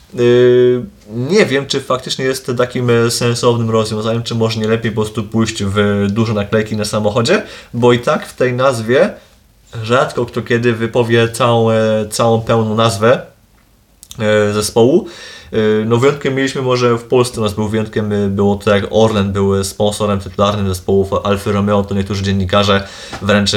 [1.10, 5.24] nie wiem, czy faktycznie jest takim e, sensownym rozwiązaniem, czy może nie lepiej po prostu
[5.24, 9.14] pójść w duże naklejki na samochodzie, bo i tak w tej nazwie
[9.84, 13.22] rzadko kto kiedy wypowie całą, e, całą pełną nazwę
[14.20, 15.08] e, zespołu.
[15.86, 20.20] No wyjątkiem mieliśmy może w Polsce, nas był wyjątkiem, było to jak Orlen był sponsorem
[20.20, 22.88] tytularnym zespołów Alfa Romeo, to niektórzy dziennikarze
[23.22, 23.52] wręcz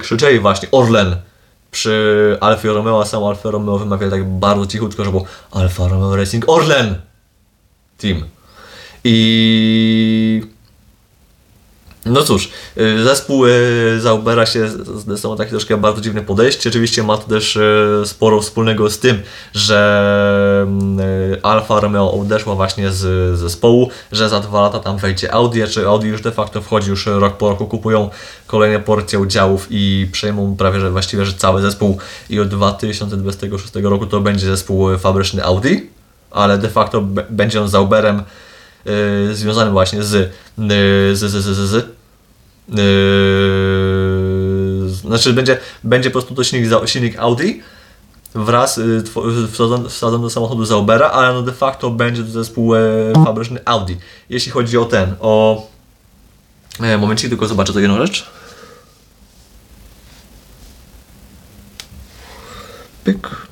[0.00, 1.16] krzyczeli właśnie Orlen
[1.78, 6.16] przy Alfie Romeo, a sam Alfa Romeo wymawiał tak bardzo cichutko, że było Alfa Romeo
[6.16, 7.00] Racing Orlen
[7.98, 8.24] Team.
[9.04, 10.42] I
[12.08, 16.68] no cóż, y, zespół y, Zaubera się zdecydował takie troszkę bardzo dziwne podejście.
[16.68, 19.22] Oczywiście ma to też y, sporo wspólnego z tym,
[19.54, 20.98] że mm,
[21.42, 26.08] Alfa Romeo odeszła właśnie z zespołu, że za dwa lata tam wejdzie Audi, czy Audi
[26.08, 28.10] już de facto wchodzi, już rok po roku kupują
[28.46, 31.98] kolejne porcje udziałów i przejmą prawie, że właściwie, że cały zespół
[32.30, 35.90] i od 2026 roku to będzie zespół fabryczny Audi,
[36.30, 38.22] ale de facto będzie on Zauberem
[39.30, 41.97] y, związany właśnie z, z, z, z, z
[42.68, 42.76] Yy,
[44.88, 47.62] znaczy będzie, będzie po prostu to silnik, silnik Audi
[48.34, 49.02] wraz y,
[49.52, 52.80] wsadzony, wsadzony do samochodu Zaubera, ale no de facto będzie to zespół e,
[53.24, 53.96] fabryczny Audi.
[54.30, 55.66] Jeśli chodzi o ten, o...
[56.80, 58.30] E, momencik, tylko zobaczę to jedną rzecz.
[63.04, 63.47] Pyk.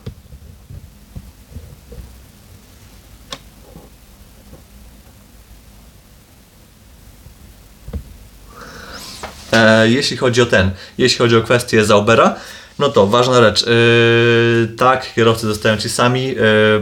[9.52, 12.34] E, jeśli chodzi o ten, jeśli chodzi o kwestię Zaubera,
[12.78, 13.66] no to ważna rzecz.
[13.66, 16.26] Yy, tak, kierowcy zostają ci sami.
[16.26, 16.36] Yy,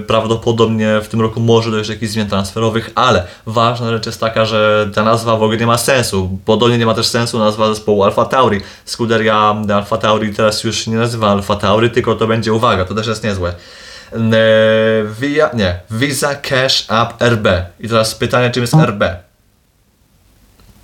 [0.06, 4.44] prawdopodobnie w tym roku może dojść do jakichś zmian transferowych, ale ważna rzecz jest taka,
[4.44, 6.38] że ta nazwa w ogóle nie ma sensu.
[6.44, 8.60] Podobnie nie ma też sensu nazwa zespołu Alfa Tauri.
[8.84, 13.06] Scuderia Alfa Tauri teraz już nie nazywa Alfa Tauri, tylko to będzie, uwaga, to też
[13.06, 13.54] jest niezłe.
[14.12, 14.18] Yy,
[15.20, 17.46] via, nie, Visa Cash App RB.
[17.80, 19.04] I teraz pytanie, czym jest RB?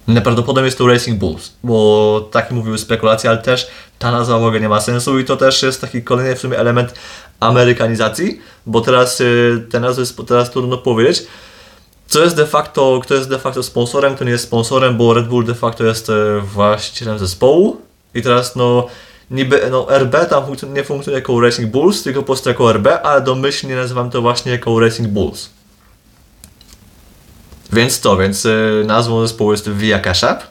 [0.09, 4.61] Najprawdopodobniej jest to Racing Bulls, bo takie mówiły spekulacje, ale też ta nazwa w ogóle
[4.61, 6.95] nie ma sensu i to też jest taki kolejny w sumie element
[7.41, 11.23] amerykanizacji, bo teraz y, te nazwy teraz trudno powiedzieć.
[12.07, 15.29] Co jest de facto, kto jest de facto sponsorem, kto nie jest sponsorem, bo Red
[15.29, 17.77] Bull de facto jest e, właścicielem zespołu
[18.15, 18.87] i teraz no
[19.31, 22.87] niby no RB tam funkcjon- nie funkcjonuje jako Racing Bulls, tylko po prostu jako RB,
[23.03, 25.51] ale domyślnie nazywam to właśnie jako Racing Bulls.
[27.73, 30.43] Więc to, więc y, nazwą zespołu jest Via Cash App.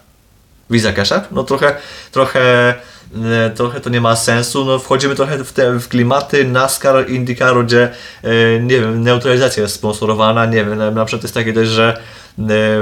[0.69, 1.27] Visa Cash App.
[1.31, 1.75] No trochę,
[2.11, 2.73] trochę,
[3.15, 4.65] y, trochę to nie ma sensu.
[4.65, 7.91] No wchodzimy trochę w te w klimaty NASCAR, IndyCaru, gdzie
[8.23, 10.45] y, nie wiem, neutralizacja jest sponsorowana.
[10.45, 12.01] Nie wiem, na, przykład jest takie też, że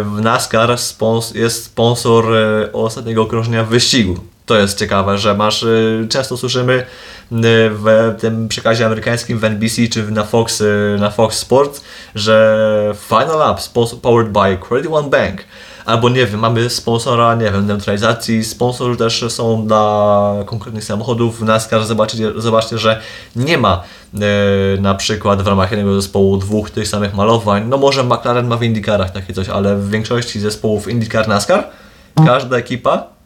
[0.03, 2.25] w NASCAR spons jest sponsor
[2.73, 4.17] ostatniego okrążenia wyścigu.
[4.47, 6.85] To jest ciekawe, że masz, y, często słyszymy y,
[7.69, 11.81] w tym przekazie amerykańskim w NBC czy na Fox, y, na Fox Sports,
[12.15, 15.43] że Final sponsor, powered by Credit One Bank.
[15.85, 21.43] Albo nie wiem, mamy sponsora, nie wiem, neutralizacji, sponsorzy też są dla konkretnych samochodów w
[21.43, 21.85] NASCAR.
[21.85, 23.01] Zobaczcie, zobaczcie że
[23.35, 23.83] nie ma
[24.79, 27.67] na przykład w ramach jednego zespołu dwóch tych samych malowań.
[27.67, 31.63] No może McLaren ma w IndyCarach takie coś, ale w większości zespołów IndyCar NASCAR
[32.25, 33.16] każda ekipa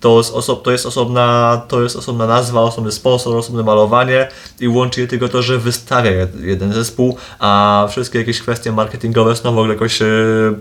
[0.00, 4.28] to jest, oso- to, jest osobna, to jest osobna nazwa, osobny sponsor, osobne malowanie
[4.60, 9.36] i łączy je tylko to, że wystawia jed- jeden zespół, a wszystkie jakieś kwestie marketingowe
[9.36, 10.06] są w ogóle jakoś e,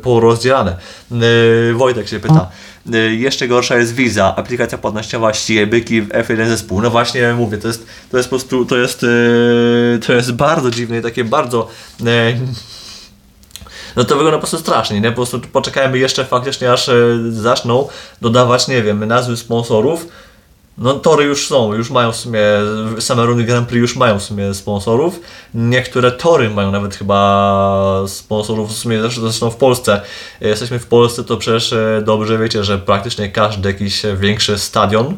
[0.02, 0.78] porozdzielane.
[1.12, 2.50] E, Wojtek się pyta.
[2.94, 6.82] E, jeszcze gorsza jest Visa, aplikacja płatnościowa ścije byki w F1 zespół.
[6.82, 9.06] No właśnie mówię, to jest, to jest po prostu, to jest,
[10.08, 11.68] to jest bardzo dziwne i takie bardzo
[13.98, 15.10] no to wygląda po prostu strasznie, nie?
[15.10, 16.96] Po prostu poczekajmy jeszcze faktycznie aż e,
[17.30, 17.88] zaczną
[18.22, 20.08] dodawać, nie wiem, nazwy sponsorów.
[20.78, 22.42] No tory już są, już mają w sumie,
[23.00, 25.20] same Grand Prix już mają w sumie sponsorów.
[25.54, 30.02] Niektóre tory mają nawet chyba sponsorów, w sumie zresztą, w Polsce.
[30.42, 35.18] e, Jesteśmy w Polsce, to przecież e, dobrze wiecie, że praktycznie każdy jakiś większy stadion,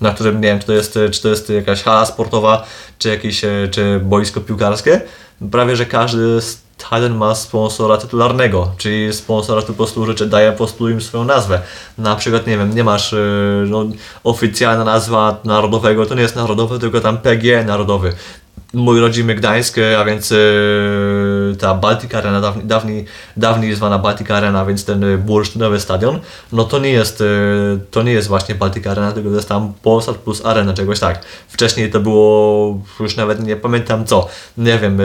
[0.00, 2.66] na którym nie wiem, czy to jest, czy to jest jakaś hala sportowa,
[2.98, 5.00] czy jakieś, czy boisko piłkarskie.
[5.50, 6.40] Prawie, że każdy
[6.78, 11.24] stadion ma sponsora tytularnego, czyli sponsora, który po prostu rzeczy daje po prostu im swoją
[11.24, 11.60] nazwę.
[11.98, 13.18] Na przykład, nie wiem, nie masz e,
[13.66, 13.84] no,
[14.24, 18.12] oficjalna nazwa narodowego, to nie jest narodowy, tylko tam PG narodowy.
[18.74, 20.36] Mój rodzimy Gdańsk, a więc e,
[21.58, 23.04] ta Baltic Arena, dawniej, dawniej,
[23.36, 26.20] dawniej zwana Baltic Arena, więc ten e, bursztynowy stadion,
[26.52, 27.24] no to nie jest, e,
[27.90, 31.24] to nie jest właśnie Baltic Arena, tylko to jest tam Polsat plus Arena, czegoś tak.
[31.48, 34.98] Wcześniej to było, już nawet nie pamiętam co, nie wiem,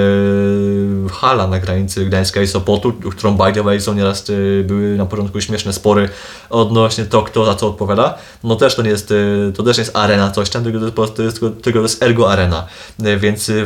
[1.12, 4.32] hala na granicy Gdańska i Sopotu, którą by the way są nieraz
[4.64, 6.10] były na początku śmieszne spory
[6.50, 9.14] odnośnie to, kto za co odpowiada, no też to nie jest,
[9.56, 12.68] to też jest arena coś tam, tylko to jest, tylko, to jest Ergo Arena,
[13.04, 13.18] E,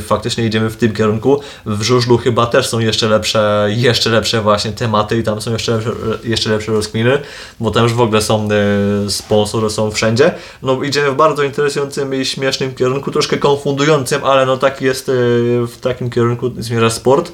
[0.02, 1.41] faktycznie idziemy w tym kierunku.
[1.65, 5.71] W żużlu chyba też są jeszcze lepsze, jeszcze lepsze właśnie tematy i tam są jeszcze
[5.71, 5.91] lepsze,
[6.24, 7.21] jeszcze lepsze rozkminy,
[7.60, 8.48] bo tam już w ogóle są
[9.06, 10.32] y, sponsory, są wszędzie.
[10.62, 15.12] No idziemy w bardzo interesującym i śmiesznym kierunku, troszkę konfundującym, ale no tak jest y,
[15.67, 17.32] w takim kierunku zmierza sport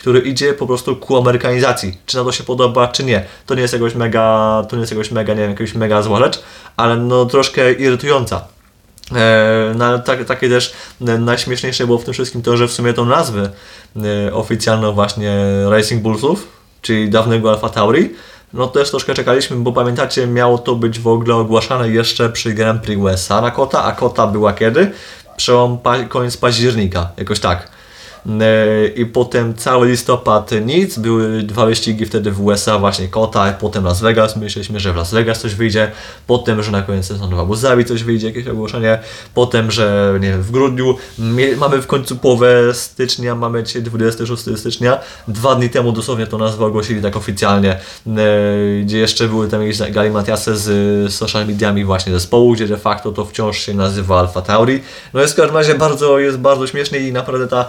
[0.00, 1.98] który idzie po prostu ku amerykanizacji.
[2.06, 3.24] Czy na to się podoba, czy nie.
[3.46, 6.18] To nie jest jakoś mega, to nie jest jakoś mega, nie wiem, jakaś mega zła
[6.18, 6.42] rzecz,
[6.76, 8.44] ale no troszkę irytująca.
[9.16, 13.04] E, no, tak, takie też najśmieszniejsze było w tym wszystkim to, że w sumie tą
[13.06, 13.50] nazwę
[13.96, 15.36] e, oficjalną właśnie
[15.68, 16.48] Racing Bullsów,
[16.82, 18.14] czyli dawnego Alfa Tauri,
[18.52, 22.82] no też troszkę czekaliśmy, bo pamiętacie, miało to być w ogóle ogłaszane jeszcze przy Grand
[22.82, 24.92] Prix USA na kota, a kota była kiedy?
[25.36, 27.79] Przełom pa koniec października, jakoś tak.
[28.26, 33.84] E, i potem cały listopad nic, były dwa wyścigi wtedy w USA, właśnie Kota, potem
[33.84, 35.90] Las Vegas, myśleliśmy, że w Las Vegas coś wyjdzie,
[36.26, 38.98] potem, że na koniec sezonu w Abu Zabi coś wyjdzie, jakieś ogłoszenie,
[39.34, 40.96] potem, że nie wiem, w grudniu,
[41.58, 46.66] mamy w końcu połowę stycznia, mamy dzisiaj 26 stycznia, dwa dni temu dosłownie to nazwę
[46.66, 47.80] ogłosili tak oficjalnie, e,
[48.82, 53.24] gdzie jeszcze były tam jakieś galimatiasy z social mediami właśnie zespołu, gdzie de facto to
[53.24, 54.80] wciąż się nazywa Alpha Tauri,
[55.14, 57.68] no jest w każdym razie bardzo, jest bardzo śmieszny i naprawdę ta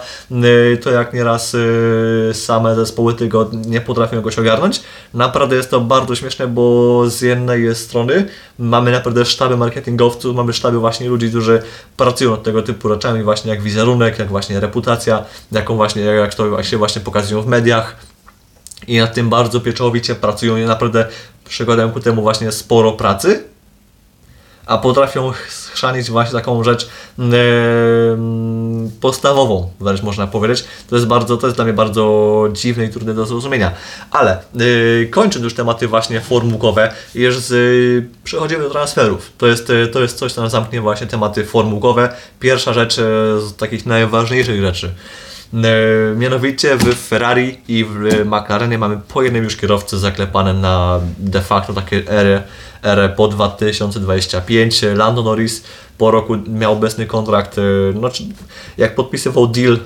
[0.82, 4.80] to jak nieraz y, same zespoły tego nie potrafią jakoś ogarnąć.
[5.14, 8.26] Naprawdę jest to bardzo śmieszne, bo z jednej strony
[8.58, 11.62] mamy naprawdę sztaby marketingowców, mamy sztaby właśnie ludzi, którzy
[11.96, 16.62] pracują nad tego typu rzeczami, właśnie jak wizerunek, jak właśnie reputacja, jaką właśnie, jak to
[16.62, 17.96] się właśnie pokazują w mediach.
[18.86, 21.08] I nad tym bardzo pieczołowicie pracują i naprawdę
[21.44, 23.51] przykładają ku temu właśnie sporo pracy
[24.72, 25.32] a potrafią
[25.72, 27.26] chrzanić właśnie taką rzecz yy,
[29.00, 30.64] podstawową, wręcz można powiedzieć.
[30.90, 33.70] To jest bardzo, to jest dla mnie bardzo dziwne i trudne do zrozumienia.
[34.10, 39.32] Ale yy, kończąc już tematy właśnie formułkowe, już yy, przechodzimy do transferów.
[39.38, 42.14] To jest, to jest coś, co nam zamknie właśnie tematy formułkowe.
[42.40, 44.92] Pierwsza rzecz z takich najważniejszych rzeczy.
[46.16, 51.72] Mianowicie w Ferrari i w McLarenie mamy po jednym już kierowcy zaklepane na de facto
[51.72, 52.42] takie ery
[52.82, 54.82] erę po 2025.
[54.94, 55.64] Lando Norris
[55.98, 58.08] po roku miał obecny kontrakt, y, no,
[58.78, 59.78] jak podpisywał deal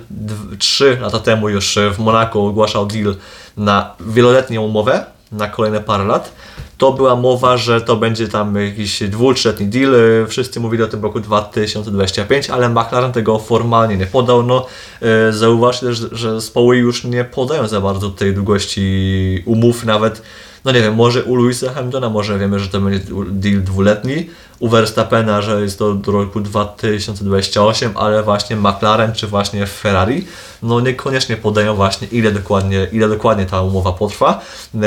[0.58, 3.16] 3 lata temu już w Monaco ogłaszał deal
[3.56, 6.32] na wieloletnią umowę na kolejne parę lat,
[6.78, 9.94] to była mowa, że to będzie tam jakiś dwu, trzyletni deal.
[10.28, 14.42] Wszyscy mówili o tym roku 2025, ale McLaren tego formalnie nie podał.
[14.42, 14.66] No,
[15.28, 20.22] y, zauważcie też, że zespoły już nie podają za bardzo tej długości umów, nawet
[20.66, 24.68] no nie wiem, może u Louisa Hamiltona może wiemy, że to będzie deal dwuletni, u
[24.68, 30.26] Verstappena, że jest to do roku 2028, ale właśnie McLaren czy właśnie Ferrari,
[30.62, 34.40] no niekoniecznie podają właśnie ile dokładnie, ile dokładnie ta umowa potrwa.
[34.74, 34.82] Eee,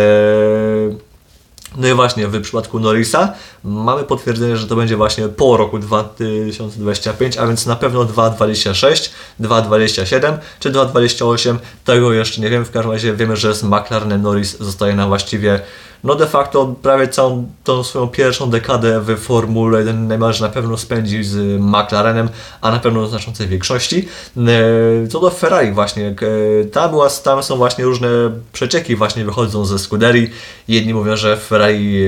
[1.78, 7.38] no i właśnie w przypadku Norrisa mamy potwierdzenie, że to będzie właśnie po roku 2025,
[7.38, 9.10] a więc na pewno 2.26,
[9.42, 14.58] 2.27 czy 2.28, tego jeszcze nie wiem, w każdym razie wiemy, że z McLarenem Norris
[14.60, 15.62] zostaje na właściwie
[16.04, 20.78] no de facto prawie całą tą swoją pierwszą dekadę w Formule 1 niemalże na pewno
[20.78, 22.30] spędzi z McLarenem,
[22.62, 24.08] a na pewno znaczącej większości.
[24.38, 26.08] E, co do Ferrari właśnie,
[26.62, 28.10] e, tam, była, tam są właśnie różne
[28.54, 30.30] przecieki właśnie wychodzą ze Scuderii.
[30.68, 32.08] Jedni mówią, że Ferrari e,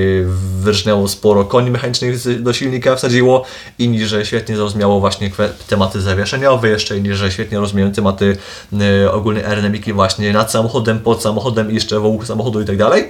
[0.61, 3.45] wyrżnęło sporo koni mechanicznych do silnika wsadziło,
[3.79, 5.31] inni, że świetnie zrozumiało właśnie
[5.67, 8.37] tematy zawieszeniowe, jeszcze inni, że świetnie rozumieją tematy
[9.11, 13.09] ogólnej aerodynamiki właśnie nad samochodem, pod samochodem i jeszcze wokół samochodu i tak dalej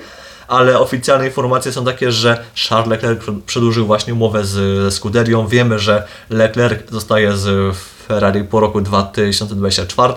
[0.52, 5.48] ale oficjalne informacje są takie, że Charles Leclerc przedłużył właśnie umowę z, ze Scuderią.
[5.48, 7.76] Wiemy, że Leclerc zostaje z
[8.08, 10.14] Ferrari po roku 2024,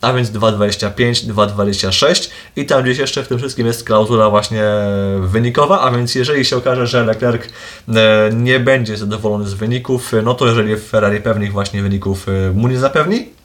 [0.00, 4.64] a więc 2,25, 2,26 i tam gdzieś jeszcze w tym wszystkim jest klauzula właśnie
[5.20, 7.42] wynikowa, a więc jeżeli się okaże, że Leclerc
[7.88, 12.68] e, nie będzie zadowolony z wyników, no to jeżeli Ferrari pewnych właśnie wyników e, mu
[12.68, 13.35] nie zapewni,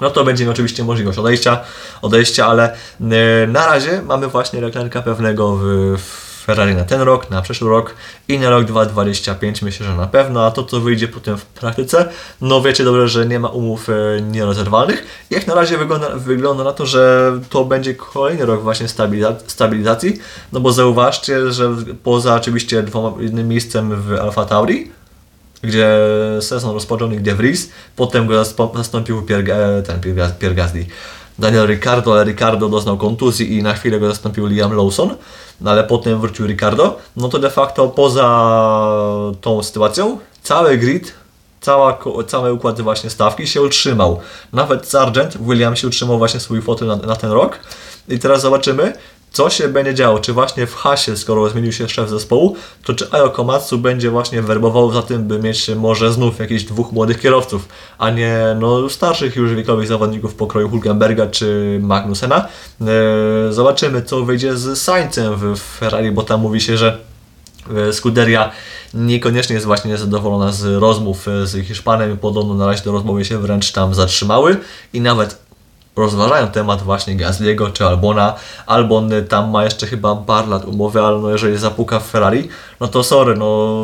[0.00, 1.60] no to będzie oczywiście możliwość odejścia,
[2.02, 5.56] odejścia ale e, na razie mamy właśnie reklamkę pewnego
[5.96, 7.94] w Ferrari na ten rok, na przyszły rok
[8.28, 12.08] i na rok 2025 myślę, że na pewno, a to co wyjdzie potem w praktyce,
[12.40, 15.26] no wiecie dobrze, że nie ma umów e, nierozerwalnych.
[15.30, 18.86] Jak na razie wygląda, wygląda na to, że to będzie kolejny rok właśnie
[19.46, 20.20] stabilizacji,
[20.52, 24.90] no bo zauważcie, że poza oczywiście dwoma, jednym miejscem w Alfa Tauri,
[25.62, 25.98] gdzie
[26.40, 28.44] sezon rozpoczął gdzie Vries, potem go
[28.74, 30.00] zastąpił Pierre, ten
[30.38, 30.86] Pierre Gasly.
[31.38, 35.14] Daniel Ricardo, ale Ricardo doznał kontuzji i na chwilę go zastąpił Liam Lawson,
[35.60, 36.98] no ale potem wrócił Ricardo.
[37.16, 38.26] No to de facto poza
[39.40, 41.12] tą sytuacją cały grid,
[41.60, 44.20] cała, cały układ właśnie stawki się utrzymał.
[44.52, 47.58] Nawet Sargent William się utrzymał właśnie swój fotel na, na ten rok.
[48.08, 48.92] I teraz zobaczymy,
[49.32, 53.12] co się będzie działo, czy właśnie w Hasie, skoro zmienił się szef zespołu, to czy
[53.12, 57.68] Ayo Komatsu będzie właśnie werbował za tym, by mieć może znów jakieś dwóch młodych kierowców,
[57.98, 62.48] a nie no, starszych już wiekowych zawodników pokroju Hulkenberga czy Magnusena.
[62.80, 66.98] E, zobaczymy, co wyjdzie z Saincem w Ferrari, bo tam mówi się, że
[67.88, 68.50] e, Scuderia
[68.94, 73.38] niekoniecznie jest właśnie zadowolona z rozmów e, z Hiszpanem podobno na razie te rozmowy się
[73.38, 74.56] wręcz tam zatrzymały
[74.92, 75.49] i nawet
[75.96, 78.34] rozważają temat właśnie Gasly'ego czy Albona.
[78.66, 82.48] Albon y, tam ma jeszcze chyba par lat umowy, ale no jeżeli zapuka w Ferrari,
[82.80, 83.78] no to sorry, no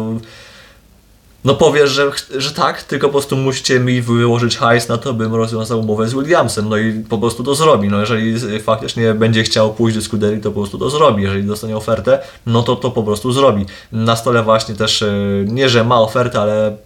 [1.46, 5.34] no powiesz, że, że tak, tylko po prostu musicie mi wyłożyć hajs na to, bym
[5.34, 7.88] rozwiązał umowę z Williamsem, no i po prostu to zrobi.
[7.88, 11.22] No jeżeli faktycznie będzie chciał pójść do Scuderii, to po prostu to zrobi.
[11.22, 13.66] Jeżeli dostanie ofertę, no to to po prostu zrobi.
[13.92, 16.76] Na stole właśnie też, y, nie że ma ofertę, ale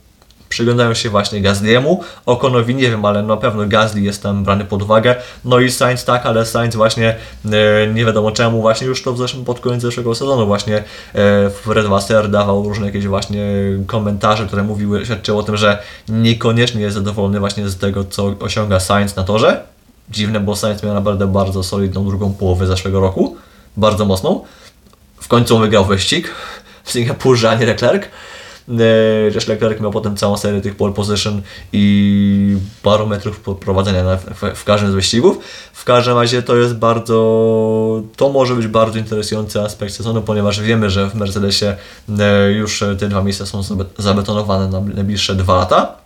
[0.51, 1.99] przyglądają się właśnie Gasly'emu.
[2.41, 5.17] Konowi nie wiem, ale na pewno Gasly jest tam brany pod uwagę.
[5.45, 7.17] No i Sainz tak, ale Sainz właśnie
[7.53, 10.77] e, nie wiadomo czemu, właśnie już to w zeszłym, pod koniec zeszłego sezonu właśnie
[11.15, 13.43] e, Fred Wasser dawał różne jakieś właśnie
[13.87, 18.81] komentarze, które mówiły, świadczyły o tym, że niekoniecznie jest zadowolony właśnie z tego, co osiąga
[18.81, 19.63] Sainz na torze.
[20.11, 23.37] Dziwne, bo Sainz miał naprawdę bardzo solidną drugą połowę zeszłego roku,
[23.77, 24.45] bardzo mocną.
[25.21, 26.35] W końcu wygrał wyścig
[26.85, 28.09] w Singapurze, a nie Leclerc.
[29.33, 34.91] Też Leclerc miał potem całą serię tych pole position i barometrów prowadzenia w, w, każdym
[34.91, 35.39] z wyścigów.
[35.73, 40.91] W każdym razie to jest bardzo, to może być bardzo interesujący aspekt sezonu, ponieważ wiemy,
[40.91, 41.77] że w Mercedesie
[42.19, 43.63] e, już te dwa miejsca są
[43.99, 46.01] zabetonowane na najbliższe dwa lata.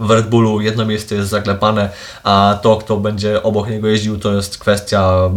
[0.00, 1.90] W Red Bullu jedno miejsce jest zaklepane,
[2.24, 5.30] a to, kto będzie obok niego jeździł, to jest kwestia,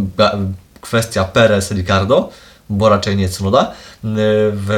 [0.82, 2.28] kwestia Perez-Ricardo
[2.72, 3.72] bo raczej nie Tsunoda.
[4.54, 4.70] W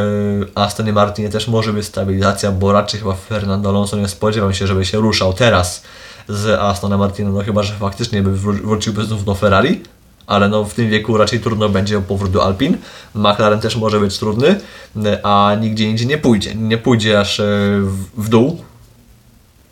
[0.56, 4.86] Astonie Martinie też może być stabilizacja, bo raczej chyba Fernando Alonso nie spodziewam się, żeby
[4.86, 5.84] się ruszał teraz
[6.28, 9.82] z Astona Martina, no chyba, że faktycznie by wróciłby znów do Ferrari,
[10.28, 12.78] ale no w tym wieku raczej trudno będzie o powrót do Alpin.
[13.16, 14.60] McLaren też może być trudny,
[15.24, 16.56] a nigdzie indziej nie pójdzie.
[16.56, 17.44] Nie pójdzie aż e,
[18.18, 18.62] w dół,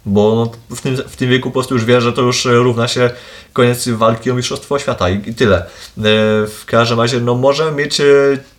[0.05, 2.87] bo no, w, tym, w tym wieku po prostu już wie, że to już równa
[2.87, 3.09] się
[3.53, 5.57] koniec walki o Mistrzostwo Świata i, i tyle.
[5.57, 5.65] E,
[6.47, 8.03] w każdym razie no, możemy mieć e,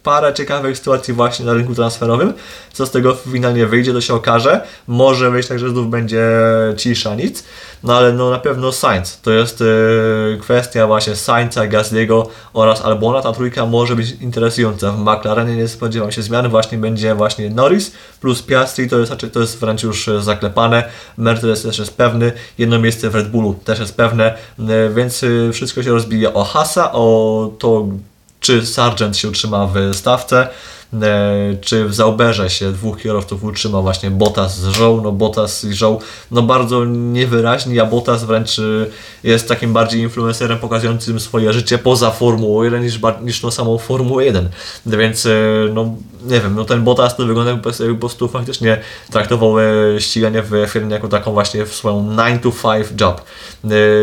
[0.02, 2.32] parę ciekawych sytuacji właśnie na rynku transferowym.
[2.72, 4.60] Co z tego finalnie wyjdzie, to się okaże.
[4.86, 6.22] Może wyjść tak, że znów będzie
[6.76, 7.44] cisza, nic.
[7.82, 9.20] No ale no na pewno Sainz.
[9.20, 13.22] To jest yy, kwestia właśnie Sainza, Gasly'ego oraz Albona.
[13.22, 14.92] Ta trójka może być interesująca.
[14.92, 16.48] W McLarenie nie spodziewam się zmian.
[16.48, 18.88] Właśnie będzie właśnie Norris plus Piastri.
[18.88, 20.84] To jest, to jest wręcz już zaklepane.
[21.16, 22.32] Mercedes też jest pewny.
[22.58, 24.34] Jedno miejsce w Red Bullu też jest pewne.
[24.58, 27.88] Yy, więc yy, wszystko się rozbija o Hasa, o to
[28.42, 30.48] czy Sargent się utrzyma w stawce,
[31.60, 36.00] czy w Zauberze się dwóch kierowców utrzyma właśnie Bottas z Żoł, no Bottas i Żoł
[36.30, 38.62] no bardzo niewyraźni, a Bottas wręcz e,
[39.24, 44.24] jest takim bardziej influencerem pokazującym swoje życie poza Formułą 1 niż, niż no samą Formułę
[44.24, 44.48] 1,
[44.86, 45.30] więc e,
[45.74, 49.54] no nie wiem, no ten Bottas to wygląda jakby po prostu faktycznie traktował
[49.98, 53.22] ściganie w F1 jako taką właśnie swoją 9 to 5 job.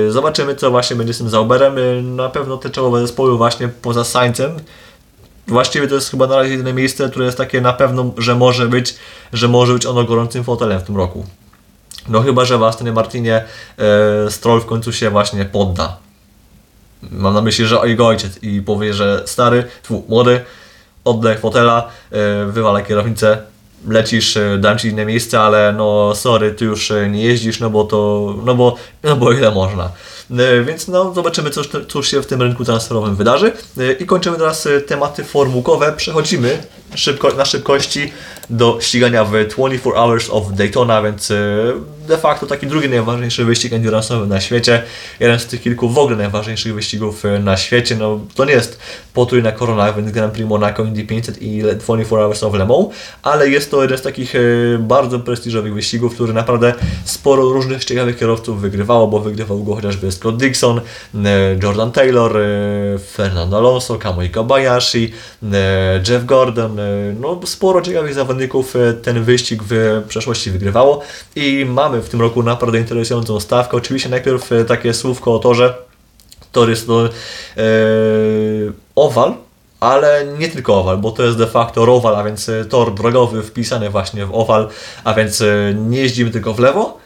[0.10, 1.76] Zobaczymy co właśnie będzie z tym Zauberem,
[2.16, 4.52] na pewno te czołowe zespoły właśnie poza Saincem
[5.50, 8.68] właściwie to jest chyba na razie jedyne miejsce, które jest takie na pewno, że może
[8.68, 8.96] być,
[9.34, 11.26] że może być ono gorącym fotelem w tym roku.
[12.08, 13.44] No chyba, że w Astonie Martinie
[13.78, 15.98] e, Stroll w końcu się właśnie podda.
[17.12, 20.42] Mam na myśli, że jego ojciec i powie, że stary, tfu, młody,
[21.06, 23.38] oddaj fotela, e, wywalę kierownicę,
[23.88, 27.70] lecisz, e, dam Ci inne miejsce, ale no sorry, Ty już e, nie jeździsz, no
[27.70, 29.90] bo to, no bo, no bo ile można.
[30.32, 31.64] E, więc no, zobaczymy, co,
[32.04, 33.52] się w tym rynku transferowym wydarzy.
[33.78, 35.94] E, I kończymy teraz e, tematy formułkowe.
[35.98, 36.64] Przechodzimy
[36.96, 38.12] szybko, na szybkości
[38.50, 41.34] do ścigania w 24 Hours of Daytona, więc
[42.08, 44.84] de facto taki drugi najważniejszy wyścig endurance'owy na świecie.
[45.20, 47.96] Jeden z tych kilku w ogóle najważniejszych wyścigów na świecie.
[47.96, 48.80] No, to nie jest
[49.14, 52.88] potrójna korona, więc Grand Prix Monaco, Indy 500 i 24 Hours of Le Mans,
[53.24, 54.34] ale jest to jeden z takich
[54.80, 56.74] bardzo prestiżowych wyścigów, który naprawdę
[57.06, 60.82] sporo różnych ciekawych kierowców wygrywało, bo wygrywał go chociażby Scott Dixon,
[61.64, 62.38] Jordan Taylor,
[63.12, 65.14] Fernando Alonso, Kamui Kobayashi,
[66.10, 66.79] Jeff Gordon,
[67.20, 71.02] no sporo ciekawych zawodników ten wyścig w przeszłości wygrywało
[71.36, 73.78] i mamy w tym roku naprawdę interesującą stawkę.
[73.78, 75.74] Oczywiście najpierw takie słówko o torze.
[76.52, 77.10] Tor jest to
[78.96, 79.34] owal,
[79.80, 83.90] ale nie tylko owal, bo to jest de facto rowal, a więc tor drogowy wpisany
[83.90, 84.68] właśnie w owal,
[85.04, 85.44] a więc
[85.76, 86.98] nie jeździmy tylko w lewo,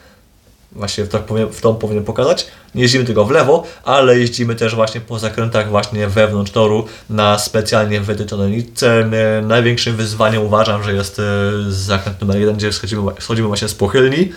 [0.76, 2.48] właśnie tak w tą powinien pokazać.
[2.76, 7.40] Nie jeździmy tylko w lewo, ale jeździmy też właśnie po zakrętach właśnie wewnątrz toru na
[7.40, 9.10] specjalnie wytyczone nitce.
[9.44, 11.24] Największym wyzwaniem uważam, że jest e,
[11.70, 14.32] zakręt numer jeden, gdzie schodzimy, schodzimy właśnie z pochylni.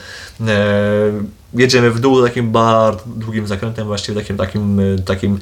[0.47, 1.13] E,
[1.55, 5.39] jedziemy w dół takim bardzo długim zakrętem, właściwie takim, takim, e, takim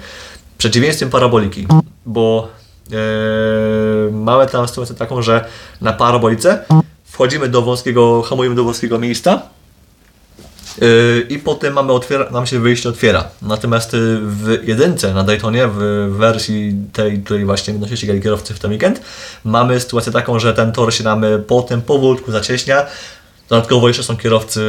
[0.59, 1.67] przeciwieństwem paraboliki,
[2.07, 2.49] bo
[4.13, 5.45] mamy tam sytuację taką, że
[5.81, 6.65] na parabolice
[7.05, 9.43] wchodzimy do wąskiego, hamujemy do wąskiego miejsca
[11.29, 13.29] i potem mamy otwiera, nam się wyjście otwiera.
[13.43, 15.79] Natomiast yy, w jedynce na Daytonie, w
[16.11, 19.01] wersji tej, której właśnie będą się ścigali kierowcy w ten weekend,
[19.45, 22.87] mamy sytuację taką, że ten tor się nam potem powolutku zacieśnia.
[23.49, 24.61] Dodatkowo jeszcze są kierowcy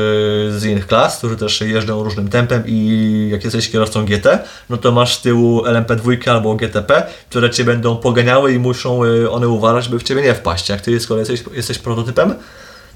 [0.57, 4.39] z innych klas, którzy też jeżdżą różnym tempem i jak jesteś kierowcą GT,
[4.69, 9.31] no to masz z tyłu LMP2 albo GTP, które Cię będą poganiały i muszą y,
[9.31, 10.69] one uważać, by w Ciebie nie wpaść.
[10.69, 12.35] Jak Ty z kolei jesteś, jesteś prototypem,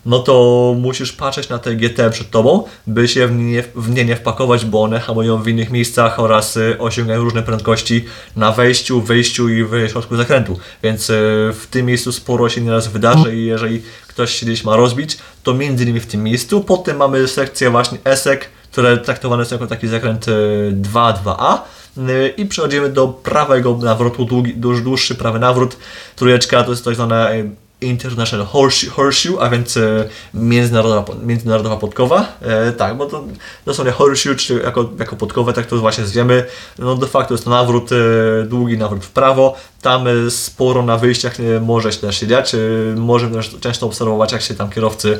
[0.05, 4.05] no to musisz patrzeć na te GT przed Tobą, by się w nie, w nie
[4.05, 9.01] nie wpakować, bo one hamują w innych miejscach oraz y, osiągają różne prędkości na wejściu,
[9.01, 10.59] wyjściu i w środku zakrętu.
[10.83, 11.13] Więc y,
[11.53, 15.53] w tym miejscu sporo się nieraz wydarzy i jeżeli ktoś się gdzieś ma rozbić, to
[15.53, 16.61] między innymi w tym miejscu.
[16.61, 20.25] Potem mamy sekcję właśnie ESEK, które traktowane są jako taki zakręt
[20.93, 21.57] 2-2A
[22.37, 25.77] i przechodzimy do prawego nawrotu, długi, dłuższy prawy nawrót.
[26.15, 27.43] Trójeczka to jest tak zwane
[27.81, 32.37] International Horseshoe, horseshoe a więc e, międzynarodowa, międzynarodowa podkowa.
[32.41, 33.23] E, tak, bo to
[33.65, 36.45] dosłownie horseshoe, czy jako, jako podkowę, tak to właśnie zwiemy.
[36.79, 37.95] No de facto jest to nawrót, e,
[38.45, 39.55] długi nawrót w prawo.
[39.81, 42.55] Tam e, sporo na wyjściach e, może się też dziać.
[42.55, 42.57] E,
[42.95, 45.19] możemy też często obserwować, jak się tam kierowcy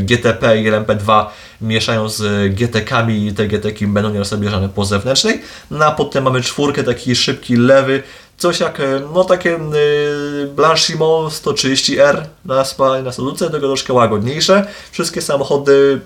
[0.00, 1.26] GTP i LMP2
[1.60, 5.42] mieszają z GTK-ami i te GTK będą nieraz bierzane po zewnętrznej.
[5.70, 8.02] No a potem mamy czwórkę, taki szybki lewy,
[8.38, 14.66] coś jak, e, no takie y, Blanchimont 130R na spa na Suzuce, tego troszkę łagodniejsze.
[14.90, 16.00] Wszystkie samochody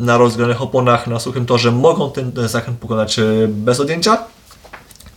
[0.00, 4.18] na rozgranych oponach na suchym torze mogą ten, ten zakręt pokonać e, bez odjęcia.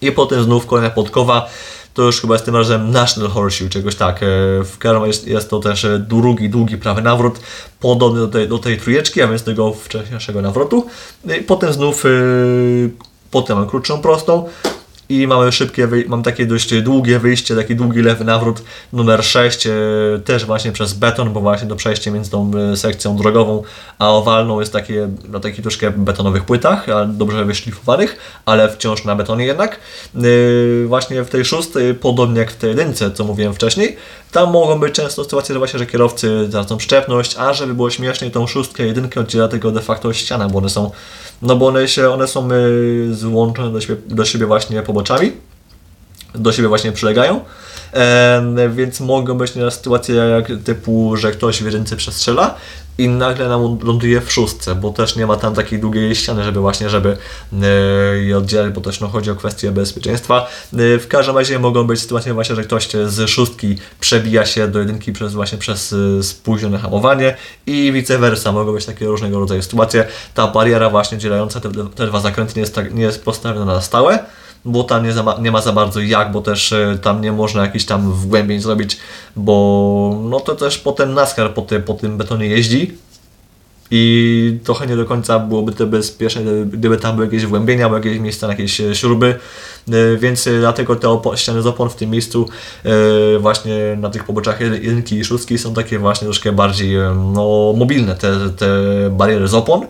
[0.01, 1.49] I potem znów kolejna podkowa,
[1.93, 4.23] to już chyba jest tym razem National Horseshoe, czegoś tak.
[4.23, 4.25] E,
[4.63, 7.39] w każdym jest, jest to też długi, długi prawy nawrót,
[7.79, 10.87] podobny do tej, do tej trójeczki, a więc tego wcześniejszego nawrotu.
[11.39, 12.91] I potem znów, yy,
[13.31, 14.49] potem mam krótszą prostą,
[15.09, 18.61] i mamy szybkie, mam takie dość długie wyjście, taki długi lewy nawrót
[18.93, 19.71] numer 6, e,
[20.25, 23.63] też właśnie przez beton, bo właśnie to przejście między tą e, sekcją drogową
[23.99, 29.45] a owalną jest takie na takich troszkę betonowych płytach, dobrze wyszlifowanych, ale wciąż na betonie
[29.45, 29.79] jednak.
[30.15, 30.19] E,
[30.87, 33.97] właśnie w tej szóstej, podobnie jak w tej jedynce, co mówiłem wcześniej,
[34.31, 38.31] tam mogą być często sytuacje, że właśnie, że kierowcy tracą przyczepność, a żeby było śmieszniej,
[38.31, 40.91] tą szóstkę, jedynkę oddziela tego de facto ściana, bo one są,
[41.41, 42.49] no bo one się, one są
[43.11, 45.31] złączone do siebie, do siebie właśnie poboczami,
[46.35, 47.41] do siebie właśnie przylegają,
[47.93, 52.55] e, więc mogą być nieraz sytuacje jak typu, że ktoś w jedynce przestrzela
[52.97, 56.59] i nagle nam ląduje w szóstce, bo też nie ma tam takiej długiej ściany, żeby
[56.59, 57.17] właśnie, żeby
[57.63, 57.65] e,
[58.17, 60.47] je oddzielać, bo też no, chodzi o kwestię bezpieczeństwa.
[60.73, 64.79] E, w każdym razie mogą być sytuacje właśnie, że ktoś z szóstki przebija się do
[64.79, 68.51] jedynki przez właśnie przez e, spóźnione hamowanie i vice versa.
[68.51, 70.07] Mogą być takie różnego rodzaju sytuacje.
[70.33, 73.81] Ta bariera właśnie dzielająca te, te dwa zakręty nie jest, tak, nie jest postawiona na
[73.81, 74.19] stałe,
[74.65, 77.61] bo tam nie, za, nie ma za bardzo jak, bo też y, tam nie można
[77.61, 78.97] jakichś tam wgłębień zrobić,
[79.35, 82.97] bo no to też potem NASCAR po, ty, po tym betonie jeździ
[83.91, 88.19] i trochę nie do końca byłoby to bezpieczne, gdyby tam były jakieś wgłębienia, albo jakieś
[88.19, 89.35] miejsca na jakieś e, śruby,
[89.93, 92.49] y, więc dlatego te ściany z opon w tym miejscu
[93.39, 96.97] właśnie na tych poboczach jedynki i szóstki są takie właśnie troszkę bardziej
[97.33, 98.67] no, mobilne, te, te
[99.09, 99.87] bariery z opon.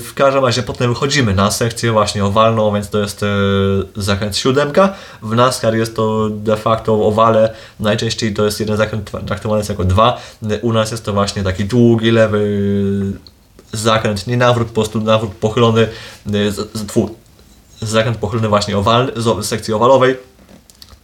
[0.00, 3.26] W każdym razie potem wychodzimy na sekcję właśnie owalną, więc to jest y,
[3.96, 4.94] zakręt siódemka.
[5.22, 9.84] W NASCAR jest to de facto owale, najczęściej to jest jeden zakręt traktowany jest jako
[9.84, 10.20] dwa.
[10.62, 13.12] U nas jest to właśnie taki długi, lewy
[13.72, 15.88] zakręt, nie nawrót, po prostu nawrót pochylony,
[17.82, 20.16] zakręt pochylony właśnie owalny, z sekcji owalowej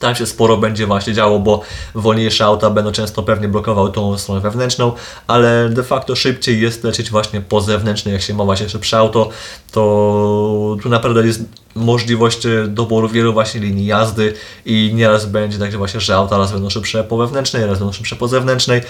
[0.01, 1.61] tam się sporo będzie właśnie działo, bo
[1.95, 4.93] wolniejsze auta będą często pewnie blokowały tą stronę wewnętrzną,
[5.27, 9.29] ale de facto szybciej jest lecieć właśnie po zewnętrznej, jak się ma właśnie szybsze auto,
[9.73, 11.43] to tu naprawdę jest
[11.75, 14.35] możliwość e, doboru wielu właśnie linii jazdy
[14.67, 17.93] i nieraz będzie tak, że właśnie, że auta raz będą szybsze po wewnętrznej, raz będą
[17.93, 18.81] szybsze po zewnętrznej.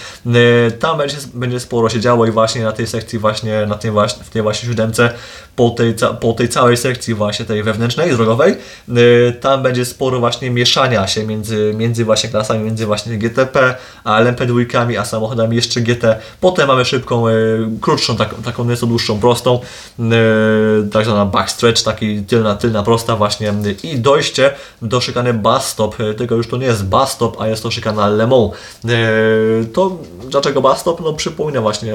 [0.67, 3.91] E, tam będzie, będzie sporo się działo i właśnie na tej sekcji właśnie, na tej
[3.91, 5.13] właśnie, w tej właśnie siódemce,
[5.55, 8.55] po tej, po tej całej sekcji właśnie tej wewnętrznej, drogowej,
[8.89, 14.23] e, tam będzie sporo właśnie mieszania się między, między właśnie klasami, między właśnie GTP, a
[14.23, 16.19] LMP2, a samochodami jeszcze GT.
[16.39, 17.23] Potem mamy szybką,
[17.81, 19.59] krótszą, taką, taką nieco dłuższą, prostą,
[20.91, 23.53] tak zwana backstretch, taki tylna, tylna tylna prosta właśnie
[23.83, 25.95] i dojście do szykany bus stop.
[26.17, 28.51] Tego już to nie jest bus stop, a jest to szykana Le Mans.
[28.85, 28.89] E,
[29.73, 29.97] to
[30.29, 31.01] dlaczego bus stop?
[31.01, 31.93] No przypomina właśnie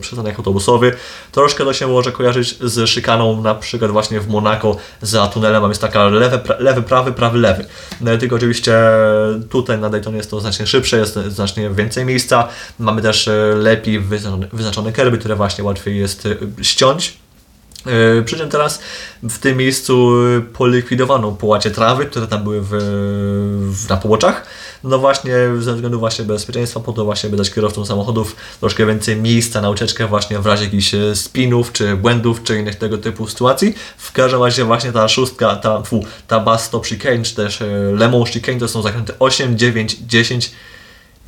[0.00, 0.92] przystanek autobusowy.
[1.32, 5.68] Troszkę to się może kojarzyć z szykaną na przykład właśnie w Monako za tunelem, a
[5.68, 7.64] jest taka lewy, lewy, prawy, prawy, lewy.
[8.06, 8.74] E, tylko oczywiście
[9.50, 12.48] tutaj na Daytonie jest to znacznie szybsze, jest znacznie więcej miejsca.
[12.78, 16.28] Mamy też lepiej wyznaczone, wyznaczone kerby, które właśnie łatwiej jest
[16.62, 17.27] ściąć
[18.24, 18.80] Przy czym teraz
[19.22, 20.12] w tym miejscu
[20.52, 22.68] polikwidowano połacie trawy, które tam były w,
[23.72, 24.46] w, na poboczach.
[24.84, 29.16] No właśnie ze względu właśnie bezpieczeństwa, po to właśnie by dać kierowcom samochodów troszkę więcej
[29.16, 33.28] miejsca na ucieczkę właśnie w razie jakichś e, spinów, czy błędów, czy innych tego typu
[33.28, 33.74] sytuacji.
[33.96, 37.66] W każdym razie właśnie ta szóstka, ta, fu, ta Bus Stop Chicane, czy też e,
[37.92, 40.50] Lemon Chicane to są zakręty 8, 9, 10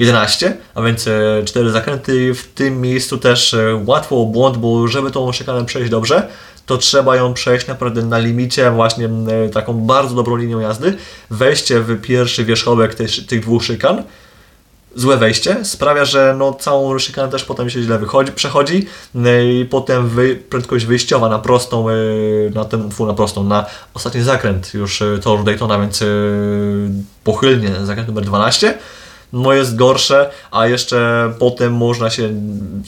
[0.01, 2.35] 11, a więc e, cztery zakręty.
[2.35, 6.29] W tym miejscu też e, łatwo o błąd, bo żeby tą szykanę przejść dobrze,
[6.67, 10.97] to trzeba ją przejść naprawdę na limicie, właśnie e, taką bardzo dobrą linią jazdy.
[11.31, 14.03] Wejście w pierwszy wierzchołek tych, tych dwóch szykan,
[14.97, 18.87] złe wejście sprawia, że no, całą szykanę też potem się źle wychodzi, przechodzi
[19.45, 21.95] i potem wy, prędkość wyjściowa na prostą, e,
[22.55, 26.07] na ten, fu, na prostą, na ostatni zakręt już e, toru Daytona, więc e,
[27.25, 28.79] pochylnie zakręt numer 12
[29.33, 32.35] no jest gorsze, a jeszcze potem można się,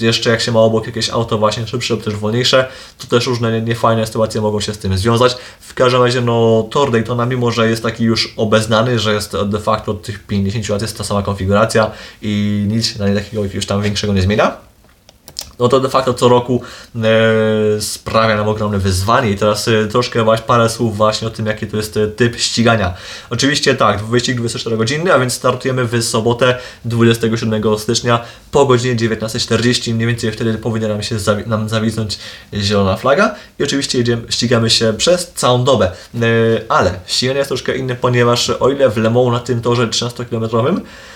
[0.01, 2.68] jeszcze jak się ma obok jakieś auto właśnie szybsze lub też wolniejsze,
[2.99, 5.36] to też różne niefajne sytuacje mogą się z tym związać.
[5.61, 9.61] W każdym razie no Tor Daytona, mimo że jest taki już obeznany, że jest de
[9.61, 11.90] facto od tych 50 lat jest ta sama konfiguracja
[12.22, 14.71] i nic na niej takiego już tam większego nie zmienia,
[15.62, 16.62] no to de facto co roku
[16.96, 21.46] e, sprawia nam ogromne wyzwanie i teraz e, troszkę właśnie parę słów właśnie o tym,
[21.46, 22.94] jaki to jest e, typ ścigania.
[23.30, 29.94] Oczywiście tak, wyścig 24 godziny, a więc startujemy w sobotę 27 stycznia po godzinie 19.40,
[29.94, 32.18] mniej więcej wtedy powinna nam się zawi nam zawisnąć
[32.54, 35.90] zielona flaga i oczywiście jedziemy, ścigamy się przez całą dobę.
[36.14, 36.20] E,
[36.68, 40.76] ale ściganie jest troszkę inne, ponieważ o ile w Le Mans na tym torze 13-kilometrowym
[40.76, 41.11] Yy,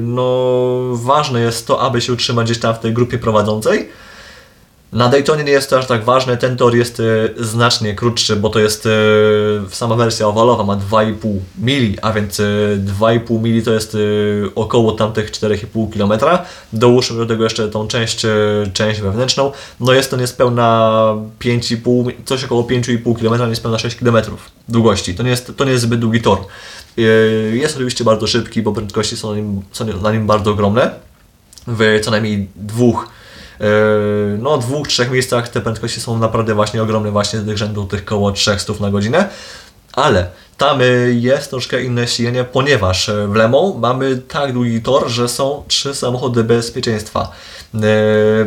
[0.00, 3.88] no ważne jest to, aby się utrzymać gdzieś tam w tej grupie prowadzącej.
[4.92, 8.48] Na Daytonie nie jest to aż tak ważne, ten tor jest y, znacznie krótszy, bo
[8.48, 8.90] to jest y,
[9.70, 11.14] sama wersja owalowa, ma 2,5
[11.58, 13.96] mili, a więc y, 2,5 mili to jest
[14.54, 16.38] około tamtych 4,5 km.
[16.72, 18.26] Dołóżmy do tego jeszcze tą część,
[18.72, 20.90] część wewnętrzną, no jest to niespełna
[21.40, 24.16] 5,5, coś około 5,5 km, niespełna 6 km
[24.68, 25.14] długości.
[25.14, 26.38] To nie jest, to nie jest zbyt długi tor.
[27.52, 30.90] Jest oczywiście bardzo szybki, bo prędkości są na nim, są na nim bardzo ogromne,
[31.66, 33.17] w co najmniej dwóch
[34.38, 38.32] no, dwóch, trzech miejscach te prędkości są naprawdę właśnie ogromne, właśnie z rzędu tych koło
[38.32, 39.28] 300 na godzinę.
[39.92, 45.08] Ale tam y, jest troszkę inne ściganie, ponieważ y, w Lemą mamy tak długi tor,
[45.08, 47.32] że są trzy samochody bezpieczeństwa.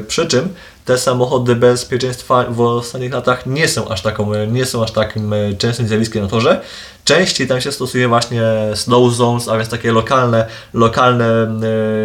[0.07, 0.49] Przy czym
[0.86, 5.88] te samochody bezpieczeństwa w ostatnich latach nie są aż taką, nie są aż takim częstym
[5.88, 6.62] zjawiskiem na torze.
[7.03, 8.43] Częściej tam się stosuje właśnie
[8.76, 11.47] slow zones, a więc takie lokalne, lokalne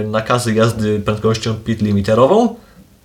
[0.05, 2.55] nakazy jazdy prędkością pit limiterową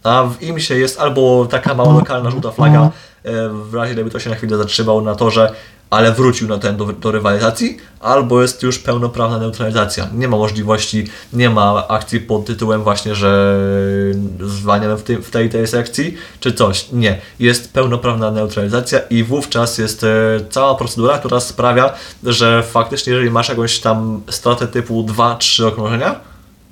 [0.04, 2.90] a w IMSie jest albo taka mała lokalna żółta flaga,
[3.24, 5.52] e, w razie gdyby to się na chwilę zatrzymał na torze,
[5.90, 10.08] ale wrócił na ten do, do rywalizacji, albo jest już pełnoprawna neutralizacja.
[10.14, 13.60] Nie ma możliwości, nie ma akcji pod tytułem właśnie, że
[14.40, 16.92] zwalniamy w, tym, w tej tej sekcji, czy coś.
[16.92, 17.22] Nie.
[17.40, 20.08] Jest pełnoprawna neutralizacja i wówczas jest e,
[20.50, 21.94] cała procedura, która sprawia,
[22.24, 26.20] że faktycznie jeżeli masz jakąś tam stratę typu 2-3 okrążenia,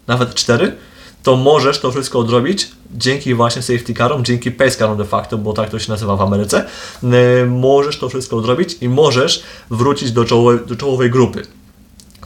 [0.07, 0.75] nawet 4,
[1.24, 5.53] to możesz to wszystko odrobić dzięki właśnie safety carom, dzięki pace carom de facto, bo
[5.53, 6.65] tak to się nazywa w Ameryce,
[7.03, 7.09] yy,
[7.45, 10.24] możesz to wszystko odrobić i możesz wrócić do,
[10.67, 11.41] do czołowej grupy.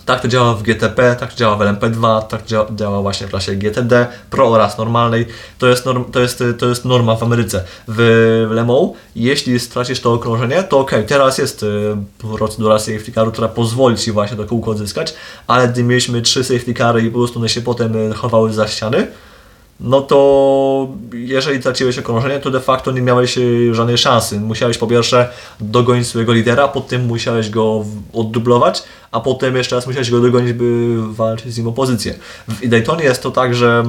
[0.06, 3.56] Tak to działa w GTP, tak działa w LMP2, tak to działa właśnie w klasie
[3.56, 5.26] GTD, Pro oraz normalnej.
[5.58, 7.64] To jest, norm, to jest, to jest norma w Ameryce.
[7.88, 11.68] W Le Mans, jeśli stracisz to okrążenie, to ok, teraz jest y,
[12.38, 15.14] procedura safety caru, która pozwoli Ci właśnie to kółko odzyskać,
[15.48, 18.68] ale gdy mieliśmy trzy safety cary i po prostu one się potem y, chowały za
[18.68, 19.08] ściany,
[19.80, 23.42] no to jeżeli traciłeś okrążenie, to de facto nie miałeś e,
[23.74, 24.40] żadnej szansy.
[24.40, 30.12] Musiałeś po pierwsze dogonić swojego lidera, potem musiałeś go oddublować, a potem jeszcze raz musiałeś
[30.12, 32.14] go dogonić, by walczyć z nim o pozycję.
[32.48, 33.84] W Daytonie jest to tak, że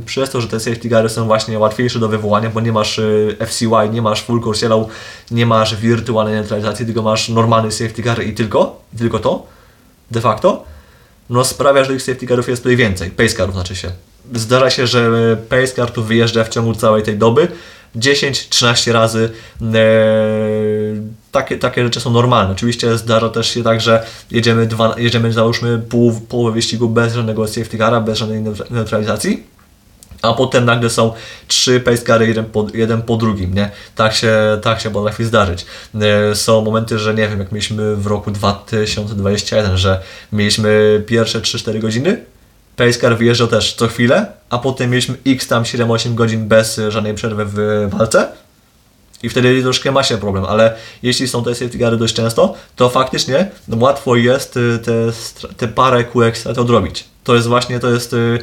[0.00, 2.98] y, przez to, że te safety cary są właśnie łatwiejsze do wywołania, bo nie masz
[2.98, 4.88] y, FCY, nie masz full course yellow,
[5.30, 9.46] nie masz wirtualnej neutralizacji, tylko masz normalny safety car i tylko, i tylko to,
[10.10, 10.64] de facto,
[11.30, 13.90] no sprawia, że tych safety carów jest tutaj więcej, pace carów znaczy się
[14.34, 17.48] zdarza się, że Pacecar tu wyjeżdża w ciągu całej tej doby
[17.96, 19.30] 10-13 razy.
[19.74, 19.76] E,
[21.32, 22.52] takie, takie rzeczy są normalne.
[22.52, 27.48] Oczywiście zdarza też się tak, że jedziemy, dwa, jedziemy załóżmy pół, połowę wyścigu bez żadnego
[27.48, 29.44] safety cara, bez żadnej neutralizacji.
[30.22, 31.12] A potem nagle są
[31.48, 33.70] trzy pacecary jeden po, jeden po drugim, nie?
[33.96, 35.66] Tak się, tak się potrafi zdarzyć.
[36.00, 40.00] E, są momenty, że nie wiem, jak mieliśmy w roku 2021, że
[40.32, 42.24] mieliśmy pierwsze 3-4 godziny,
[42.76, 47.44] Pacecar wyjeżdżał też co chwilę, a potem mieliśmy x tam 7-8 godzin bez żadnej przerwy
[47.46, 48.28] w walce.
[49.22, 52.88] I wtedy troszkę ma się problem, ale jeśli są te safety cary dość często, to
[52.88, 54.92] faktycznie łatwo jest y, te,
[55.56, 57.04] te parę kółek odrobić.
[57.24, 58.38] To jest właśnie, to jest, y,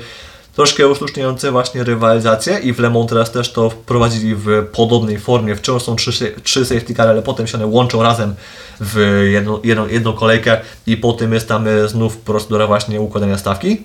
[0.57, 5.55] troszkę usztuczniające właśnie rywalizację i w Le Mans teraz też to wprowadzili w podobnej formie.
[5.55, 8.35] Wciąż są trzy, trzy safety car, ale potem się one łączą razem
[8.79, 13.83] w jedną, jedną, jedną kolejkę i potem jest tam e, znów procedura właśnie układania stawki.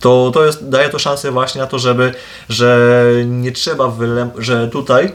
[0.00, 2.14] To, to jest, daje to szansę właśnie na to, żeby,
[2.48, 3.96] że nie trzeba,
[4.38, 5.12] że tutaj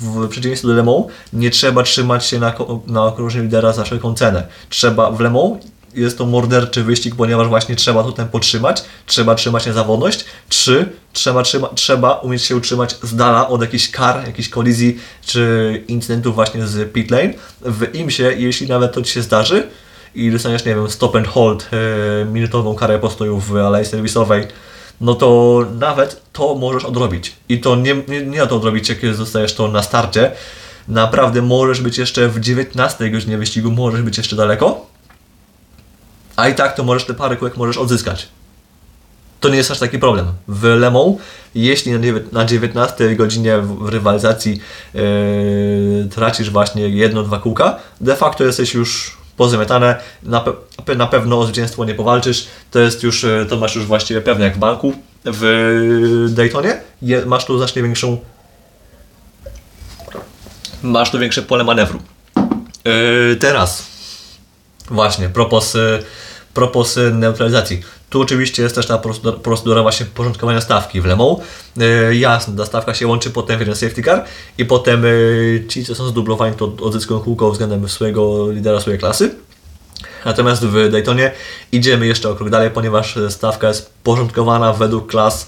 [0.00, 2.54] w przeciwieństwie do Le Mans nie trzeba trzymać się na,
[2.86, 4.46] na okrążeniu lidera za wszelką cenę.
[4.68, 5.64] Trzeba w Le Mans
[5.94, 10.24] jest to morderczy wyścig, ponieważ właśnie trzeba tu tempo trzymać, trzeba trzymać niezawodność.
[10.48, 15.84] Trzy, trzeba, trzyma, trzeba umieć się utrzymać z dala od jakichś kar, jakichś kolizji czy
[15.88, 17.34] incydentów właśnie z pit lane.
[17.60, 19.68] W IMSie, jeśli nawet to Ci się zdarzy
[20.14, 24.46] i dostaniesz, nie wiem, stop and hold, e, minutową karę postoju w alei serwisowej,
[25.00, 27.32] no to nawet to możesz odrobić.
[27.48, 30.30] I to nie, nie, nie na to odrobić, jak zostajesz to na starcie.
[30.88, 34.86] Naprawdę możesz być jeszcze w 19 godzinie wyścigu, możesz być jeszcze daleko,
[36.36, 38.28] a i tak to możesz te parę kółek możesz odzyskać.
[39.40, 40.26] To nie jest aż taki problem.
[40.48, 41.16] W Le Mans,
[41.54, 44.60] jeśli na dziewię- na 19 godzinie w rywalizacji
[44.94, 50.40] yy, tracisz właśnie jedno, dwa kółka, de facto jesteś już pozamiatane, na,
[50.86, 54.20] pe- na pewno o zwycięstwo nie powalczysz, to jest już, yy, to masz już właściwie
[54.20, 54.92] pewne jak w banku.
[55.24, 58.18] W Daytonie je, masz tu znacznie większą
[60.82, 61.98] masz tu większe pole manewru.
[62.84, 63.86] Yy, teraz
[64.90, 66.02] Właśnie, propos, y,
[66.54, 67.82] propos y, neutralizacji.
[68.10, 68.98] Tu oczywiście jest też ta
[69.42, 71.38] procedura- właśnie porządkowania stawki w Le Mans.
[71.76, 74.24] Yy, jasne, ta stawka się łączy potem w jeden safety car
[74.58, 79.34] i potem yy, ci, co są zdublowani, to odzyskują kółko względem swojego lidera swojej klasy.
[80.24, 81.32] Natomiast w Daytonie
[81.72, 85.46] idziemy jeszcze o krok dalej, ponieważ stawka jest porządkowana według klas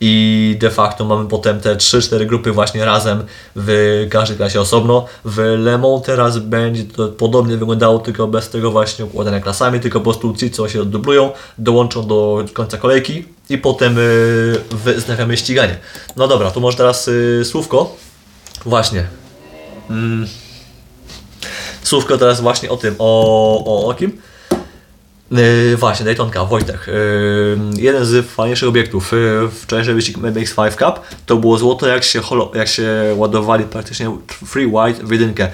[0.00, 3.24] i de facto mamy potem te 3-4 grupy właśnie razem
[3.56, 5.06] w każdej klasie osobno.
[5.24, 10.00] W Le Mans teraz będzie to podobnie wyglądało, tylko bez tego właśnie układania klasami, tylko
[10.00, 13.96] po prostu ci, co się oddublują, dołączą do końca kolejki i potem
[15.28, 15.78] yy, ściganie.
[16.16, 17.96] No dobra, to może teraz yy, słówko.
[18.64, 19.06] Właśnie.
[19.90, 20.26] Mm.
[21.82, 24.20] Słówko teraz właśnie o tym, o, o, o kim?
[25.30, 26.86] Yy, właśnie, Daytonka, Wojtek.
[26.86, 29.12] Yy, jeden z fajniejszych obiektów.
[29.12, 34.16] Yy, wczorajszy wyścig MX5 Cup to było złoto, jak się, holo, jak się ładowali praktycznie
[34.46, 35.44] free white w jedynkę.
[35.44, 35.52] Yy,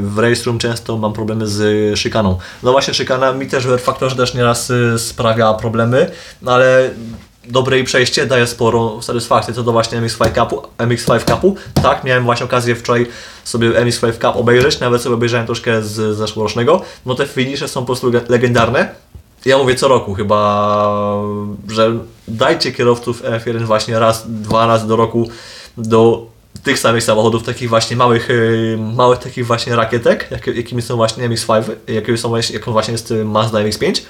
[0.00, 2.38] w race room często mam problemy z szykaną.
[2.62, 6.10] No właśnie, szykana mi też w faktorze też nieraz yy, sprawia problemy,
[6.46, 6.90] ale
[7.48, 10.62] dobre jej przejście daje sporą satysfakcję co do właśnie MX5 Cupu.
[10.78, 11.56] MX5 Cupu.
[11.82, 13.06] Tak, miałem właśnie okazję wczoraj
[13.44, 16.82] sobie MX5 Cup obejrzeć, nawet sobie obejrzałem troszkę z zeszłorocznego.
[17.06, 18.88] No te finisze są po prostu le- legendarne.
[19.44, 21.22] Ja mówię co roku chyba,
[21.68, 25.28] że dajcie kierowców F1 właśnie raz, dwa razy do roku
[25.76, 26.26] do
[26.62, 31.28] tych samych samochodów, takich właśnie małych, yy, małych takich właśnie rakietek, jak, jakimi są właśnie
[31.28, 34.00] MX5, jakimi są właśnie, jaką właśnie jest y, Mazda MX-5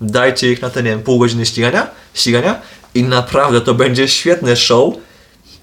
[0.00, 2.60] dajcie ich na te, nie wiem, pół godziny ścigania, ścigania
[2.94, 4.94] i naprawdę to będzie świetne show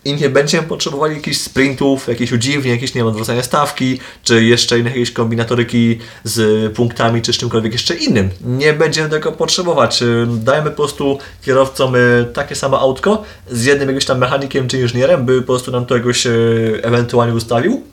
[0.07, 4.91] i nie będziemy potrzebowali jakichś sprintów, jakichś udziwnień, jakieś, nie wiem, stawki, czy jeszcze innej
[4.91, 8.29] jakiejś kombinatoryki z punktami, czy z czymkolwiek jeszcze innym.
[8.45, 10.01] Nie będziemy tego potrzebować.
[10.01, 14.81] Y, Dajmy po prostu kierowcom y, takie samo autko z jednym jakimś tam mechanikiem czy
[14.81, 17.83] inżynierem, by po prostu nam to jakoś y, ewentualnie ustawił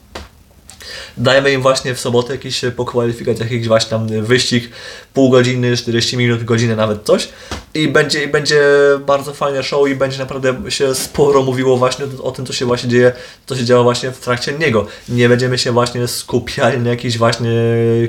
[1.16, 4.70] dajemy im właśnie w sobotę jakiś e, po kwalifikacjach jakiś właśnie tam wyścig,
[5.14, 7.28] pół godziny, 40 minut, godzinę nawet coś
[7.74, 8.62] i będzie, będzie
[9.06, 12.90] bardzo fajne show i będzie naprawdę się sporo mówiło właśnie o, tym, co się właśnie
[12.90, 13.12] dzieje,
[13.46, 14.86] co się działo właśnie w trakcie niego.
[15.08, 17.50] Nie będziemy się właśnie skupiali na jakichś właśnie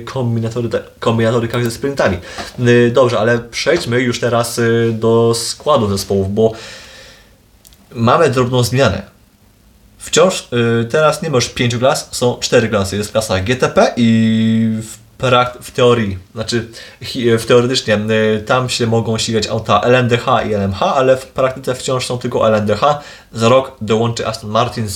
[0.06, 2.18] kombinatory, kombinatorykach ze sprintami.
[2.60, 6.52] Y, Dobrze, ale przejdźmy już teraz do składu zespołów, bo
[7.92, 9.15] mamy drobną zmianę.
[10.06, 10.48] Wciąż
[10.82, 12.98] y, teraz nie masz pięciu klas, są cztery klasy.
[12.98, 16.68] Jest klasa GTP i w, prak- w teorii, znaczy
[17.04, 18.00] hi- w teoretycznie
[18.36, 22.48] y, tam się mogą ścigać auta LMDH i LMH, ale w praktyce wciąż są tylko
[22.48, 22.82] LMDH.
[23.34, 24.96] Za rok dołączy Aston Martin z,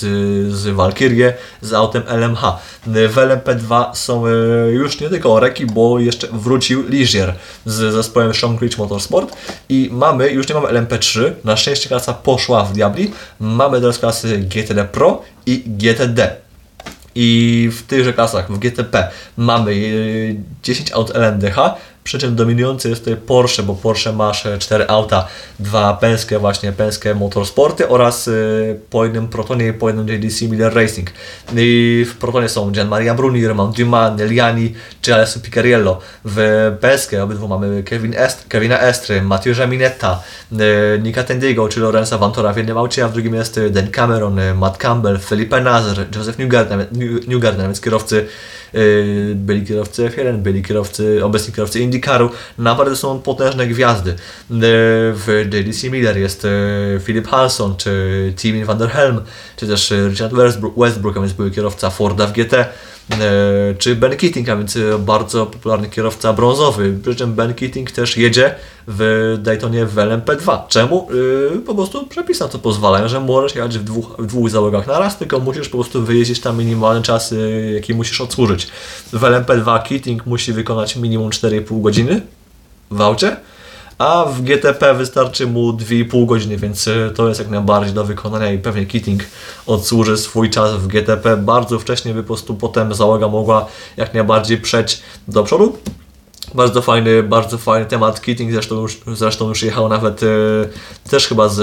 [0.53, 2.43] z Valkyrie z autem LMH.
[2.87, 4.27] Y, W LMP2 są
[4.69, 7.33] już nie tylko Oreki, bo jeszcze wrócił Ligier
[7.65, 9.35] z zespołem Shonbridge Motorsport
[9.69, 14.37] i mamy, już nie mamy LMP3, na szczęście klasa poszła w diabli, mamy teraz klasy
[14.37, 16.35] GTD Pro i GTD.
[17.15, 21.55] I w tychże klasach, w GTP, mamy y, 10 aut LMDH,
[22.09, 25.27] przy czym dominujący jest tutaj Porsche, bo Porsche ma 4 auta,
[25.59, 30.73] dwa Penske, właśnie Penske Motorsporty oraz y, po jednym Protonie i po jednym JDC Miller
[30.75, 31.09] Racing.
[31.55, 35.99] I w Protonie są Gian Maria Bruni, Roman Dumas, Neliani czy Alessio Picariello.
[36.25, 42.17] W Penske obydwu mamy Kevin Est, Kevina Estry, Mateusa Minetta, y, Nika Tendigo czy Lorenza
[42.17, 46.37] Vantora w jednym aucie, a w drugim jest Dan Cameron, Matt Campbell, Felipe Nazar, Joseph
[46.37, 48.25] Newgarden, New- Newgarden, więc kierowcy
[49.35, 54.09] byli kierowcy F1, byli kierowcy, obecni kierowcy IndyCaru, naprawdę są potężne gwiazdy.
[54.09, 54.17] Yy,
[55.13, 59.21] w JDC Miller jest yy, Philip Halson, czy Tim van der Helm,
[59.55, 60.33] czy też Richard
[60.77, 62.69] Westbrook, a więc były kierowca Forda w GT.
[63.11, 66.97] E, czy Ben Keating, a więc e, bardzo popularny kierowca brązowy.
[67.03, 68.55] Przy czym Ben Keating też jedzie
[68.87, 70.67] w Daytonie w LMP2.
[70.67, 71.07] Czemu?
[71.53, 74.87] Yy, po prostu przepisy na to pozwalają, że możesz jechać w dwóch, w dwóch załogach
[74.87, 77.33] na raz, tylko musisz po prostu wyjeździć tam minimalny czas,
[77.73, 78.67] jaki musisz odsłużyć.
[79.13, 82.21] W LMP2 Keating musi wykonać minimum 4,5 godziny
[82.91, 83.37] w aucie,
[83.99, 88.51] a w GTP wystarczy mu 2,5 godziny, więc y, to jest jak najbardziej do wykonania
[88.51, 89.23] i pewnie Keating
[89.67, 93.65] odsłuży swój czas w GTP bardzo wcześnie, by po prostu potem załoga mogła
[93.97, 95.77] jak najbardziej przejść do przodu.
[96.55, 98.19] Bardzo fajny, bardzo fajny temat.
[98.19, 100.69] Keating zresztą już, zresztą już jechał nawet y,
[101.09, 101.59] też chyba z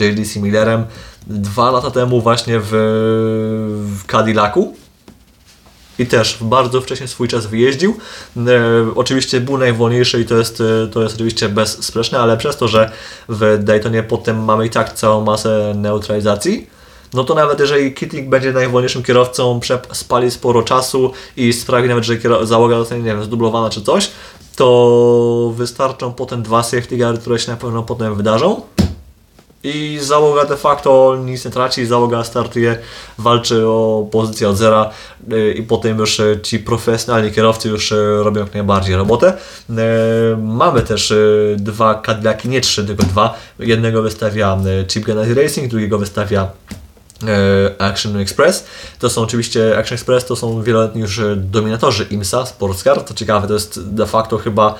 [0.00, 0.84] JDC Millerem
[1.26, 2.70] dwa lata temu właśnie w,
[4.02, 4.74] w Cadillacu
[5.98, 7.96] i też bardzo wcześnie swój czas wyjeździł.
[8.36, 8.40] E,
[8.94, 12.90] oczywiście był najwolniejszy i to jest, e, to jest oczywiście bezsprzeczne, ale przez to, że
[13.28, 16.66] w Daytonie potem mamy i tak całą masę neutralizacji,
[17.14, 19.60] no to nawet jeżeli Keating będzie najwolniejszym kierowcą,
[19.92, 24.10] spali sporo czasu i sprawi nawet, że załoga zostanie, nie wiem, zdublowana czy coś,
[24.56, 28.62] to wystarczą potem dwa safety guard, które się na pewno potem wydarzą
[29.64, 32.78] i załoga de facto nic nie traci, załoga startuje,
[33.18, 34.90] walczy o pozycję od zera
[35.32, 39.32] y, i potem już y, ci profesjonalni kierowcy już y, robią jak najbardziej robotę.
[40.38, 41.14] Mamy też
[41.56, 43.38] dwa Cadillaki, nie trzy, tylko dwa.
[43.58, 44.58] Jednego wystawia
[44.88, 46.50] Chip Ganassi Racing, drugiego wystawia
[47.78, 48.64] Action Express.
[48.98, 53.00] To są oczywiście Action Express, to są wieloletni już dominatorzy IMSA, Sportscar.
[53.04, 54.74] To ciekawe, to jest de facto chyba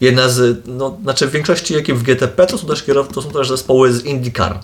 [0.00, 3.30] jedna z, no, znaczy w większości ekip w GTP to są też kierowcy, to są
[3.30, 4.60] też zespoły z IndyCar.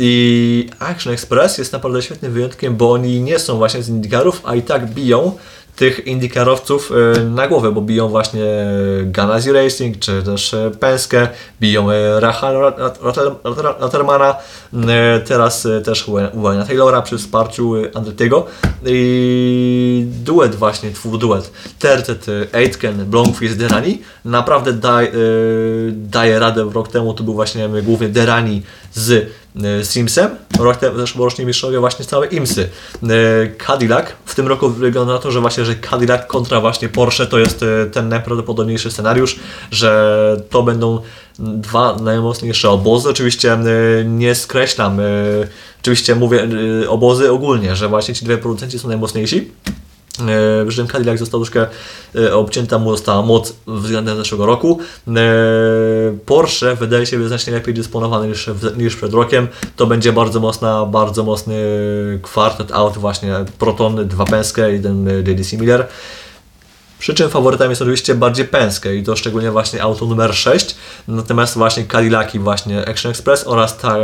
[0.00, 4.54] I Action Express jest naprawdę świetnym wyjątkiem, bo oni nie są właśnie z IndyCarów, a
[4.54, 5.32] i tak biją
[5.78, 8.44] tych indykarowców e, na głowę, bo biją właśnie
[9.02, 11.28] Ganassi Racing, czy też e, Penske,
[11.60, 12.52] biją e, Racha
[13.80, 14.36] Latermana,
[15.24, 18.46] teraz też Wayne'a Taylora przy wsparciu Andretiego
[18.86, 21.52] i duet właśnie, twór duet.
[21.78, 24.02] Tertet, Aitken, Blomqvist, Derani.
[24.24, 25.12] Naprawdę daj,
[25.92, 28.62] daje radę, rok temu to był właśnie głównie Derani
[28.94, 29.30] z
[29.64, 32.68] E, Simsem, rok temu zeszłorocznie mistrzowie właśnie całe IMSy.
[33.02, 33.06] E,
[33.66, 37.38] Cadillac, w tym roku wygląda na to, że właśnie, że Cadillac kontra właśnie Porsche to
[37.38, 39.38] jest e, ten najprawdopodobniejszy scenariusz,
[39.70, 41.00] że to będą
[41.38, 43.08] dwa najmocniejsze obozy.
[43.08, 43.58] Oczywiście
[44.04, 45.00] nie skreślam,
[45.82, 46.48] oczywiście mówię
[46.88, 49.50] obozy ogólnie, że właśnie ci dwie producenci są najmocniejsi.
[50.68, 51.66] Przy czym Cadillac został troszkę
[52.14, 54.78] e, obcięta mu została moc względem zeszłego roku.
[55.08, 55.12] E,
[56.26, 59.48] Porsche wydaje się znacznie lepiej dysponowany niż, niż przed rokiem.
[59.76, 61.56] To będzie bardzo mocna, bardzo mocny
[62.22, 65.86] kwartet out właśnie Proton, dwa Penske, jeden JDC Miller.
[66.98, 70.76] Przy czym faworytem jest oczywiście bardziej Penske i to szczególnie właśnie auto numer 6,
[71.08, 73.96] natomiast właśnie Cadillaki, właśnie Action Express oraz ta,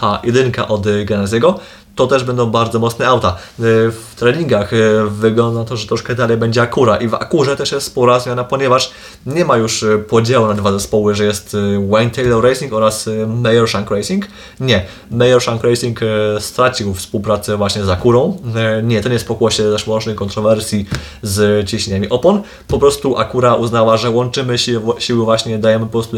[0.00, 1.60] ta jedynka od Genesiego
[1.96, 3.28] to też będą bardzo mocne auta.
[3.28, 7.72] Y, w treningach y, wygląda to, że troszkę dalej będzie Akura i w Akurze też
[7.72, 8.90] jest spora zmiana, ponieważ
[9.26, 11.56] nie ma już y, podziału na dwa zespoły, że jest
[11.88, 14.26] Wayne Taylor Racing oraz Mayor Shank Racing.
[14.60, 16.00] Nie, Mayor Shank Racing
[16.40, 18.38] stracił współpracę właśnie z Akurą.
[18.82, 20.86] Nie, to nie jest pokłosie zeszłorocznej kontrowersji
[21.22, 22.42] z ciśnieniami opon.
[22.68, 24.58] Po prostu Akura uznała, że łączymy
[24.98, 26.16] siły właśnie, dajemy po prostu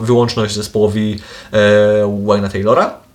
[0.00, 1.18] wyłączność zespołowi
[2.26, 3.09] Wayne'a Taylora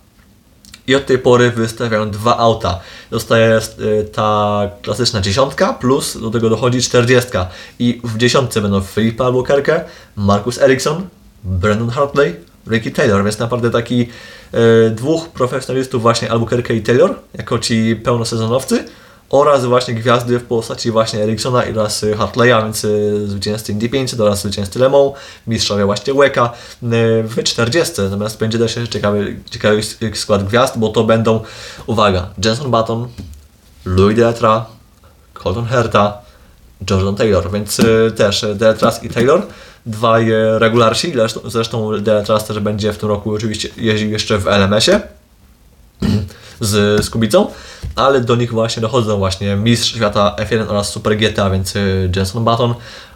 [0.86, 2.80] i od tej pory wystawiają dwa auta.
[3.10, 7.48] Zostaje y, ta klasyczna dziesiątka, plus do tego dochodzi czterdziestka.
[7.78, 9.84] I w dziesiątce będą Filipe Albuquerque,
[10.16, 11.08] Marcus Ericsson,
[11.44, 12.36] Brandon Hartley,
[12.70, 14.08] Ricky Taylor, więc naprawdę taki
[14.54, 18.84] y, dwóch profesjonalistów właśnie Albuquerque i Taylor, jako ci pełnosezonowcy,
[19.30, 24.42] oraz właśnie gwiazdy w postaci właśnie Ericssona oraz Hartleya, więc y, zwycięzcy Indy 500 oraz
[24.42, 25.12] zwycięzcy Le
[25.46, 26.52] mistrzowie właśnie Łeka
[26.82, 26.86] y,
[27.22, 27.94] w 40.
[28.02, 29.80] Natomiast będzie też ciekawy, ciekawy
[30.14, 31.40] skład gwiazd, bo to będą,
[31.86, 33.08] uwaga, Jenson Button,
[33.84, 34.66] Louis Detra,
[35.34, 36.18] Colton Herta,
[36.90, 39.42] Jordan Taylor, więc y, też Deletras i Taylor,
[39.86, 40.26] dwaj
[40.58, 41.12] regularsi,
[41.44, 45.16] zresztą Deletras też będzie w tym roku oczywiście jeździł jeszcze w LMS-ie
[46.60, 47.46] z, z Kubicą
[47.96, 52.10] ale do nich właśnie dochodzą właśnie mistrz świata F1 oraz Super GT, a więc y,
[52.16, 52.74] Jenson Button,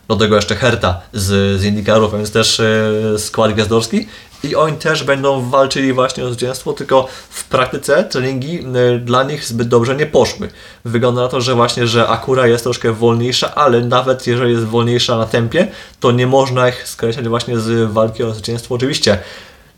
[0.09, 4.09] do tego jeszcze Herta z, z IndyCarów, więc też y, skład gwiazdorski
[4.45, 9.45] i oni też będą walczyli właśnie o zwycięstwo, tylko w praktyce treningi y, dla nich
[9.45, 10.49] zbyt dobrze nie poszły.
[10.85, 15.16] Wygląda na to, że właśnie, że Akura jest troszkę wolniejsza, ale nawet jeżeli jest wolniejsza
[15.16, 15.68] na tempie,
[16.01, 18.74] to nie można ich skreślać właśnie z walki o zwycięstwo.
[18.74, 19.18] Oczywiście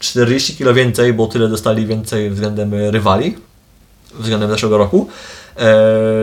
[0.02, 3.36] 40 kg więcej, bo tyle dostali więcej względem rywali,
[4.14, 5.08] względem zeszłego roku.
[5.56, 5.74] E,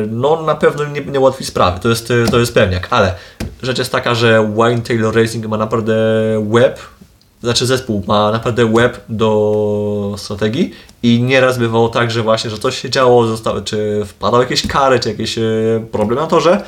[0.10, 3.16] no na pewno nie, nie ułatwi sprawy, to jest, to jest pewniak, ale
[3.62, 5.96] rzecz jest taka, że Wine Taylor Racing ma naprawdę
[6.50, 6.80] web,
[7.44, 10.74] znaczy zespół ma naprawdę web do strategii
[11.04, 15.00] i nieraz bywało tak, że właśnie, że coś się działo, zostały, czy wpadały jakieś kary,
[15.00, 15.42] czy jakieś e,
[15.92, 16.64] problemy na torze,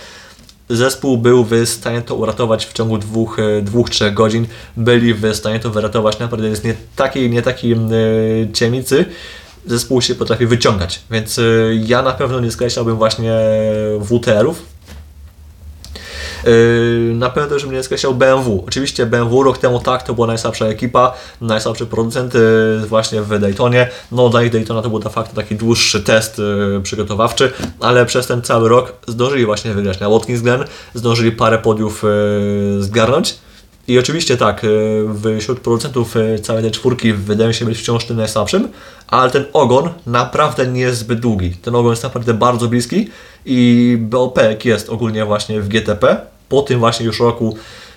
[0.72, 4.48] zespół był w stanie to uratować w ciągu dwóch, e, dwóch trzech godzin.
[4.78, 7.78] Byli w stanie to wyratować naprawdę z nie takiej, nie takiej
[8.54, 9.06] ciemnicy.
[9.66, 13.34] Zespół się potrafi wyciągać, więc yy, ja na pewno nie skreślałbym właśnie
[14.00, 14.81] WTR-ów, Yy,
[17.14, 18.64] na pewno też mnie skreślał BMW.
[18.68, 23.90] Oczywiście BMW rok temu tak, to była najsłabsza ekipa, najsłabszy producent yy, właśnie w Daytonie.
[24.12, 28.28] No dla ich Daytona to był de facto taki dłuższy test yy, przygotowawczy, ale przez
[28.28, 30.64] ten cały rok zdążyli właśnie wygrać na Watkins Glen,
[30.94, 32.04] zdążyli parę podiów
[32.80, 33.38] zgarnąć.
[33.88, 34.66] I oczywiście tak,
[35.40, 38.68] wśród producentów całej tej czwórki wydaje się być wciąż tym najsłabszym,
[39.08, 41.52] ale ten ogon naprawdę nie jest zbyt długi.
[41.52, 43.10] Ten ogon jest naprawdę bardzo bliski
[43.46, 47.56] i BOP jest ogólnie właśnie w GTP, po tym właśnie już roku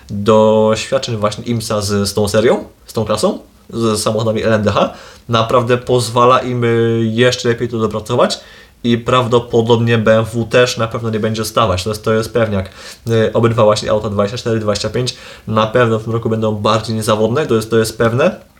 [0.09, 3.39] doświadczeń właśnie IMSA z, z tą serią, z tą klasą,
[3.69, 4.93] z samochodami LMDH,
[5.29, 8.39] naprawdę pozwala im y, jeszcze lepiej to dopracować
[8.83, 11.83] i prawdopodobnie BMW też na pewno nie będzie stawać.
[11.83, 12.69] To jest, to jest pewniak.
[13.09, 15.13] Y, obydwa właśnie auta 24-25
[15.47, 18.54] na pewno w tym roku będą bardziej niezawodne, to jest, to jest pewne.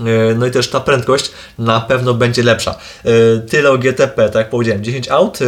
[0.00, 2.74] E, no i też ta prędkość na pewno będzie lepsza.
[3.04, 5.38] E, tyle o GTP, tak jak powiedziałem, 10 aut.
[5.42, 5.44] E,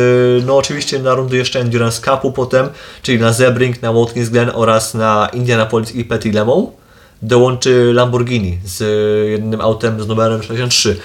[0.46, 2.68] no oczywiście na rundy jeszcze Endurance Cupu potem,
[3.02, 6.68] czyli na Zebring, na Watkins Glen oraz na Indianapolis i Petit Le Mans
[7.22, 8.84] dołączy Lamborghini z
[9.30, 10.96] jednym autem z numerem 63.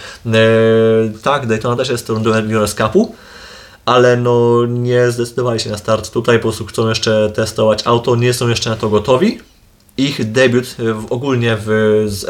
[1.23, 3.15] Tak, Daytona też jest rundą Endurance Cupu
[3.85, 8.33] ale no nie zdecydowali się na start tutaj, po prostu chcą jeszcze testować auto, nie
[8.33, 9.39] są jeszcze na to gotowi
[9.97, 11.67] ich debiut w, ogólnie w,
[12.07, 12.25] z,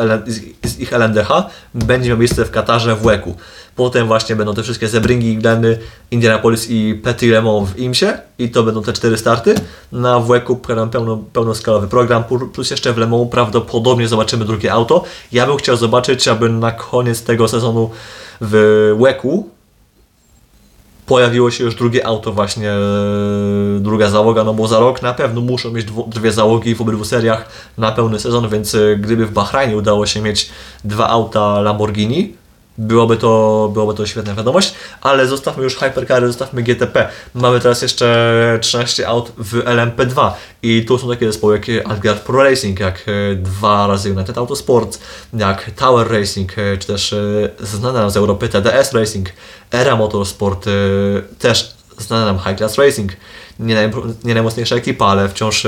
[0.65, 1.29] z, ich LMDH
[1.73, 3.35] będzie miał miejsce w Katarze w Łeku.
[3.75, 5.77] Potem właśnie będą te wszystkie Zebringi, Gleny,
[6.11, 9.55] Indianapolis i Petit Le Mans w IMSie i to będą te cztery starty.
[9.91, 10.55] Na WEKu
[10.91, 15.03] pełno, pełnoskalowy program, plus jeszcze w Le Mans prawdopodobnie zobaczymy drugie auto.
[15.31, 17.89] Ja bym chciał zobaczyć, aby na koniec tego sezonu
[18.41, 19.49] w WEKu
[21.05, 25.41] pojawiło się już drugie auto właśnie, e, druga załoga, no bo za rok na pewno
[25.41, 29.77] muszą mieć dwie załogi w obydwu seriach na pełny sezon, więc e, gdyby w Bahrajnie
[29.77, 30.49] udało się mieć
[30.83, 32.42] dwa auta Lamborghini,
[32.77, 37.09] byłoby to, byłoby to świetna wiadomość, ale zostawmy już Hypercary, zostawmy GTP.
[37.33, 40.31] Mamy teraz jeszcze 13 aut w LMP2
[40.63, 44.99] i tu są takie zespoły jak Algard Pro Racing, jak e, dwa razy United Autosport,
[45.33, 49.29] jak Tower Racing, e, czy też e, znana nam z Europy TDS Racing,
[49.71, 50.65] Era Motorsport,
[51.39, 53.11] też znana nam High Class Racing,
[53.59, 55.67] nie najmocniejsza ekipa, ale wciąż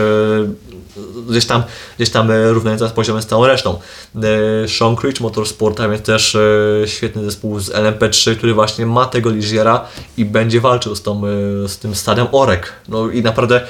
[1.29, 1.63] gdzieś tam,
[1.97, 3.79] gdzieś tam e, równająca z poziomem z całą resztą.
[4.15, 9.05] E, Sean Creech Motorsport, a więc też e, świetny zespół z LMP3, który właśnie ma
[9.05, 9.85] tego Ligiera
[10.17, 11.21] i będzie walczył z, tą,
[11.67, 12.73] z tym stadium Orek.
[12.87, 13.61] No i naprawdę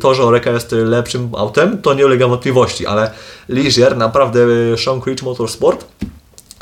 [0.00, 3.10] to, że Oreka jest lepszym autem, to nie ulega wątpliwości, ale
[3.48, 4.46] Ligier, naprawdę
[4.76, 5.84] Sean Creech Motorsport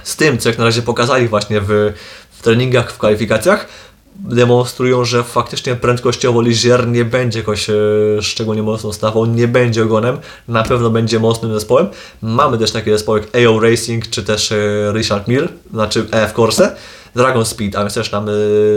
[0.03, 1.93] z tym, co jak na razie pokazali właśnie w,
[2.31, 3.69] w treningach, w kwalifikacjach,
[4.17, 7.75] demonstrują, że faktycznie prędkościowo Ligier nie będzie jakoś e,
[8.21, 11.89] szczególnie mocno stawał, nie będzie ogonem, na pewno będzie mocnym zespołem.
[12.23, 14.57] Mamy też takie zespoły jak AO Racing, czy też e,
[14.95, 16.77] Richard Mille, znaczy EF Corse,
[17.15, 18.33] Dragon Speed, a więc też mamy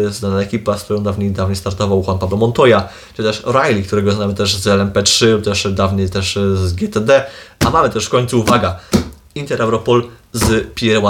[0.09, 2.81] znana ekipa, z którą dawniej, dawniej startował Juan Pablo Montoya,
[3.17, 7.25] czy też Riley, którego znamy też z LMP3, też dawniej też z GTD,
[7.59, 8.79] a mamy też w końcu, uwaga,
[9.35, 10.03] Inter Europol
[10.33, 11.01] z Pierre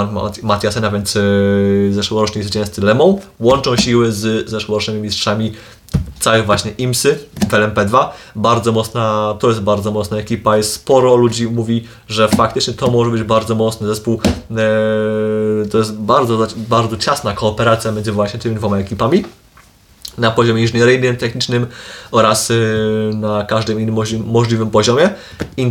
[0.42, 5.52] Matiasem, a więc yy, zeszłoroczni zwycięzcy Lemą, łączą siły z zeszłorocznymi mistrzami
[6.20, 8.08] całych właśnie IMSY w LMP2.
[8.36, 13.10] Bardzo mocna, to jest bardzo mocna ekipa, jest sporo ludzi mówi, że faktycznie to może
[13.10, 14.20] być bardzo mocny zespół.
[14.50, 19.24] Yy, to jest bardzo, bardzo ciasna kooperacja między właśnie tymi dwoma ekipami
[20.18, 21.66] na poziomie inżynieryjnym, technicznym
[22.10, 23.94] oraz y, na każdym innym
[24.26, 25.10] możliwym poziomie.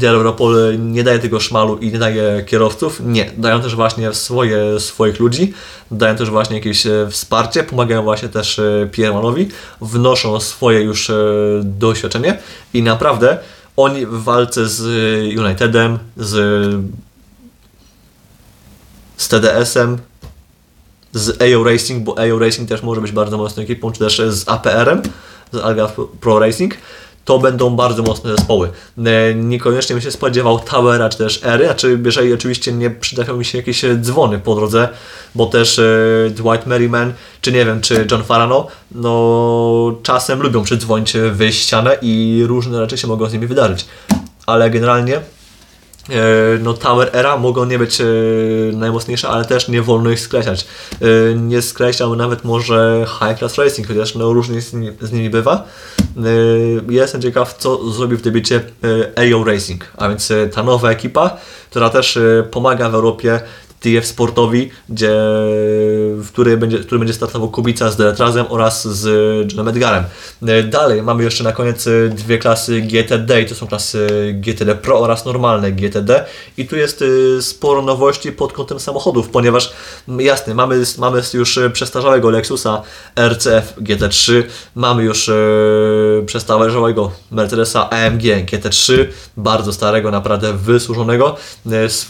[0.03, 3.31] Europol nie daje tego szmalu i nie daje kierowców, nie.
[3.37, 5.53] Dają też właśnie swoje, swoich ludzi,
[5.91, 9.49] dają też właśnie jakieś e, wsparcie, pomagają właśnie też e, Piermanowi,
[9.81, 11.15] wnoszą swoje już e,
[11.63, 12.37] doświadczenie
[12.73, 13.37] i naprawdę
[13.77, 14.81] oni w walce z
[15.39, 16.31] Unitedem, z,
[19.17, 19.97] z TDS-em,
[21.13, 24.49] z AO Racing, bo AO Racing też może być bardzo mocną ekipą, czy też z
[24.49, 25.01] APR-em,
[25.51, 25.91] z Alga
[26.21, 26.73] Pro Racing,
[27.25, 28.69] to będą bardzo mocne zespoły.
[29.05, 33.37] E, niekoniecznie bym się spodziewał Towera czy też Ery, a czy jeżeli oczywiście nie przydają
[33.37, 34.89] mi się jakieś dzwony po drodze,
[35.35, 35.83] bo też e,
[36.29, 42.43] Dwight Merriman, czy nie wiem, czy John Farano, no czasem lubią przydzwonić w ścianę i
[42.47, 43.85] różne rzeczy się mogą z nimi wydarzyć.
[44.45, 45.42] Ale generalnie E,
[46.59, 48.05] no Tower Era mogą nie być e,
[48.73, 50.67] najmocniejsze, ale też nie wolno ich skreślać.
[51.01, 55.29] E, nie skreślał nawet może High Class Racing, chociaż no różnie z nimi, z nimi
[55.29, 55.63] bywa.
[56.89, 58.61] Jestem ciekaw, co zrobi w debiucie
[59.15, 61.37] AO Racing, a więc ta nowa ekipa,
[61.69, 62.19] która też
[62.51, 63.41] pomaga w Europie
[63.83, 65.11] TF Sportowi, gdzie,
[66.17, 69.05] w której będzie, który będzie startował Kubica z Deletrazem oraz z
[69.51, 70.03] Johnem Edgarem.
[70.47, 74.75] E, dalej mamy jeszcze na koniec e, dwie klasy GTD i to są klasy GTD
[74.75, 76.25] Pro oraz normalne GTD
[76.57, 79.73] i tu jest e, sporo nowości pod kątem samochodów, ponieważ
[80.19, 82.81] jasne, mamy, mamy już przestarzałego Lexusa
[83.15, 84.43] RCF GT3,
[84.75, 85.31] mamy już
[86.25, 89.05] przestarzałego Mercedesa AMG GT3,
[89.37, 91.35] bardzo starego, naprawdę wysłużonego,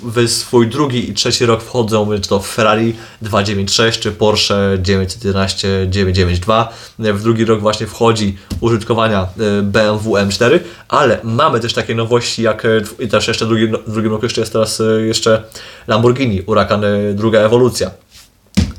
[0.03, 6.73] w swój drugi i trzeci rok wchodzą czy to Ferrari 296 czy Porsche 911 992.
[6.99, 10.59] W drugi rok właśnie wchodzi użytkowania e, BMW M4,
[10.89, 14.41] ale mamy też takie nowości jak e, i też jeszcze drugi, w drugim roku jeszcze
[14.41, 15.43] jest teraz e, jeszcze
[15.87, 16.81] Lamborghini Huracan
[17.13, 17.91] druga ewolucja.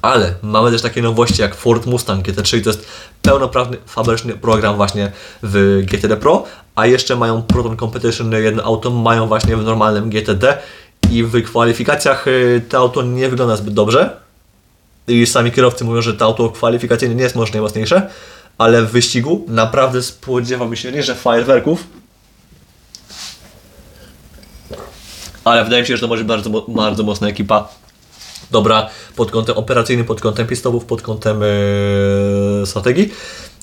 [0.03, 2.87] Ale mamy też takie nowości jak Ford Mustang GT3 to jest
[3.23, 5.13] pełnoprawny fabryczny program właśnie
[5.43, 10.59] w GTD Pro, a jeszcze mają Proton Competition jedno auto mają właśnie w normalnym GTD
[11.15, 14.17] i w kwalifikacjach y, to auto nie wygląda zbyt dobrze.
[15.09, 18.11] I sami kierowcy mówią, że to auto kwalifikacyjne nie jest może najmocniejsze,
[18.59, 21.85] ale w wyścigu naprawdę spodziewałbym się nie, że fajerwerków,
[25.45, 27.69] ale wydaje mi się, że to może być bardzo, bardzo mocna ekipa.
[28.51, 33.13] Dobra pod kątem operacyjnym, pod kątem pistowów, pod kątem yy, strategii.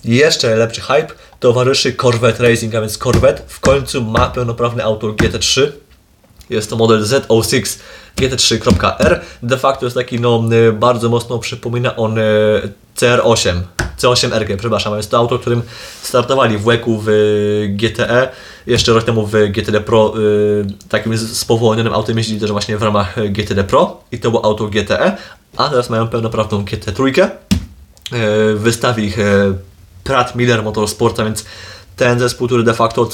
[0.04, 1.08] Jeszcze lepszy hype
[1.40, 5.72] towarzyszy Corvette Racing, a więc Corvette w końcu ma pełnoprawny auto GT3
[6.52, 7.80] jest to model Z06
[8.18, 9.22] GT3.R.
[9.44, 10.44] De facto jest taki, no,
[10.74, 12.22] bardzo mocno przypomina on e,
[12.98, 13.62] CR8.
[14.02, 15.62] C8R, przepraszam, jest to auto, którym
[16.02, 17.08] startowali w WEC-u w
[17.70, 18.30] GTE,
[18.68, 23.16] jeszcze rok temu w GTD Pro, y, takim spowolnionym autem jeździli też właśnie w ramach
[23.30, 25.18] GTD Pro i to było auto GTE,
[25.58, 27.30] a teraz mają pełnoprawną GT3.
[28.14, 29.54] Y, wystawi ich y,
[30.04, 31.46] Pratt Miller Motorsport, a więc
[31.96, 33.10] ten zespół, który de facto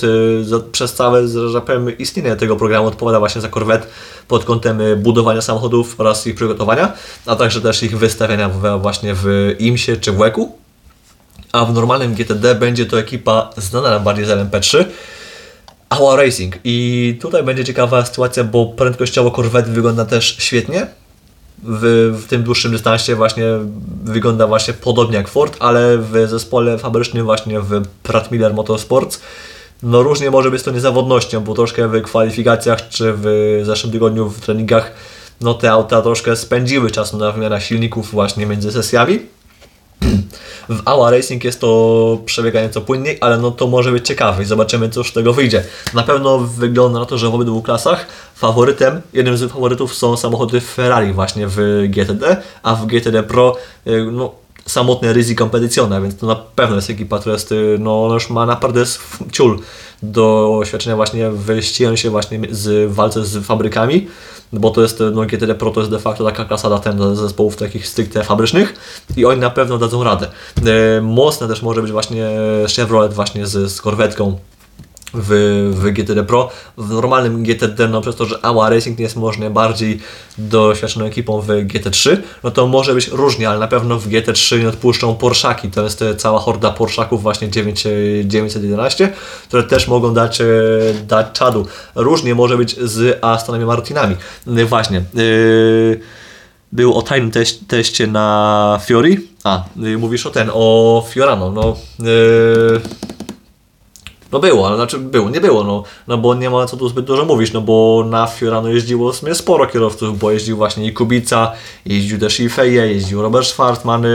[0.71, 3.87] przez całe, że powiem, istnienie tego programu odpowiada właśnie za Corvette
[4.27, 6.93] pod kątem y, budowania samochodów oraz ich przygotowania,
[7.25, 8.49] a także też ich wystawiania
[8.79, 10.55] właśnie w IMSie czy w WEC-u.
[11.51, 14.85] A w normalnym GTD będzie to ekipa znana nam bardziej z LMP3,
[15.89, 16.55] Our Racing.
[16.63, 20.87] I tutaj będzie ciekawa sytuacja, bo prędkościowo Corvette wygląda też świetnie
[21.63, 23.45] w, w tym dłuższym dystansie właśnie
[24.03, 29.21] wygląda właśnie podobnie jak Ford, ale w zespole fabrycznym właśnie w Pratt Miller Motorsports
[29.83, 34.39] no różnie może być to niezawodnością, bo troszkę w kwalifikacjach czy w zeszłym tygodniu w
[34.39, 34.91] treningach
[35.41, 39.19] no te auta troszkę spędziły czas na wymianę silników właśnie między sesjami.
[40.69, 44.45] W Ała Racing jest to przebiega nieco płynniej, ale no to może być ciekawe i
[44.45, 45.63] zobaczymy co z tego wyjdzie.
[45.93, 50.61] Na pewno wygląda na to, że w obydwu klasach faworytem, jednym z faworytów są samochody
[50.61, 53.55] Ferrari właśnie w GTD, a w GTD Pro
[53.87, 54.31] y, no,
[54.65, 58.45] samotne Risi Competizione, więc to na pewno jest ekipa, która jest, y, no, już ma
[58.45, 58.83] naprawdę
[59.31, 59.59] ciul
[60.03, 61.61] do świadczenia właśnie w
[61.95, 64.07] się właśnie z walce z fabrykami,
[64.53, 67.55] bo to jest, no GTD Pro to jest de facto taka klasa dla ten zespołów
[67.55, 68.73] takich stricte fabrycznych
[69.17, 70.27] i oni na pewno dadzą radę.
[70.65, 72.29] E, mocne też może być właśnie
[72.75, 74.39] Chevrolet właśnie z, z korwetką
[75.13, 76.49] w, w GTD Pro.
[76.77, 79.99] W normalnym GTD, no przez to, że AWA Racing jest może bardziej
[80.37, 84.69] doświadczoną ekipą w GT3, no to może być różnie, ale na pewno w GT3 nie
[84.69, 85.71] odpuszczą Porszaki.
[85.71, 87.87] To jest cała horda Porszaków właśnie 9,
[88.25, 89.13] 911,
[89.47, 90.45] które też mogą dać, e,
[91.07, 91.67] dać czadu.
[91.95, 94.15] Różnie może być z Astonami Martinami.
[94.47, 95.03] E, właśnie.
[95.13, 95.99] Yy,
[96.71, 99.27] był o tajnym teś teście na Fiori.
[99.43, 99.63] A,
[99.97, 101.51] mówisz o ten, o Fiorano.
[101.51, 102.81] No, yy,
[104.31, 107.05] no było, ale znaczy było, nie było, no, no bo nie ma co tu zbyt
[107.05, 110.93] dużo mówić, no bo na Fiorano jeździło w sumie sporo kierowców, bo jeździł właśnie i
[110.93, 111.51] Kubica,
[111.85, 114.05] jeździł też i Feje, jeździł Robert Schwartzman,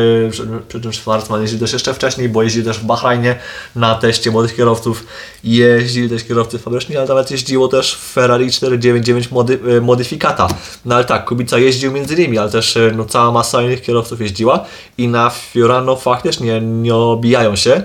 [0.69, 3.39] przy czym Schwartzman jeździł też jeszcze wcześniej, bo jeździł też w Bahrajnie
[3.77, 5.07] na teście młodych kierowców,
[5.45, 10.49] jeździli też kierowcy fabryczni, ale nawet jeździło też Ferrari 499 mody, e, modyfikata,
[10.85, 14.21] no ale tak, Kubica jeździł między nimi, ale też e, no, cała masa innych kierowców
[14.21, 14.65] jeździła
[14.99, 17.83] i na Fiorano faktycznie nie obijają się,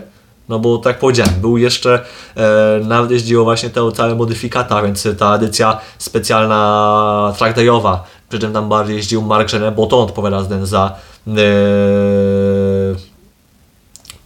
[0.49, 5.35] no bo tak powiedziałem, był jeszcze, e, nawet jeździło właśnie te całe modyfikata, więc ta
[5.35, 10.95] edycja specjalna trackdayowa, przy czym tam bardziej jeździł Mark Żene, bo to odpowiada ten za
[11.27, 11.37] e,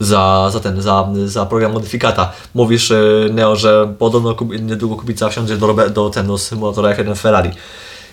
[0.02, 2.32] za, za ten, za, za program modyfikata.
[2.54, 2.96] Mówisz, e,
[3.32, 7.50] Neo, że podobno niedługo Kubica wsiądzie do, do, ten, do symulatora jak jeden Ferrari.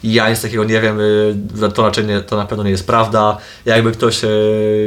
[0.05, 0.99] Ja nic takiego nie wiem,
[1.63, 3.37] e, to raczej nie, to na pewno nie jest prawda.
[3.67, 4.29] Jakby ktoś, e,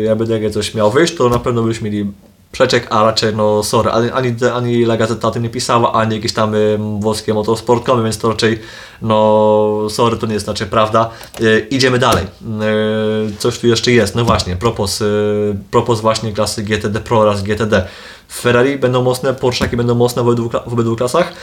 [0.03, 2.11] jakby takie coś miał wyjść, to na pewno byśmy mieli
[2.51, 4.97] przeciek, a raczej no sorry, ani, ani, ani La
[5.33, 6.55] tym nie pisała, ani jakieś tam
[6.99, 8.59] włoskie motorsport.com, więc to raczej
[9.01, 11.09] no sorry, to nie jest raczej prawda.
[11.41, 12.23] Y, idziemy dalej.
[12.23, 17.43] Y, coś tu jeszcze jest, no właśnie, propos, y, propos właśnie klasy GTD Pro oraz
[17.43, 17.87] GTD.
[18.33, 21.33] Ferrari będą mocne, Porschaki będą mocne w obydwu, w obydwu klasach.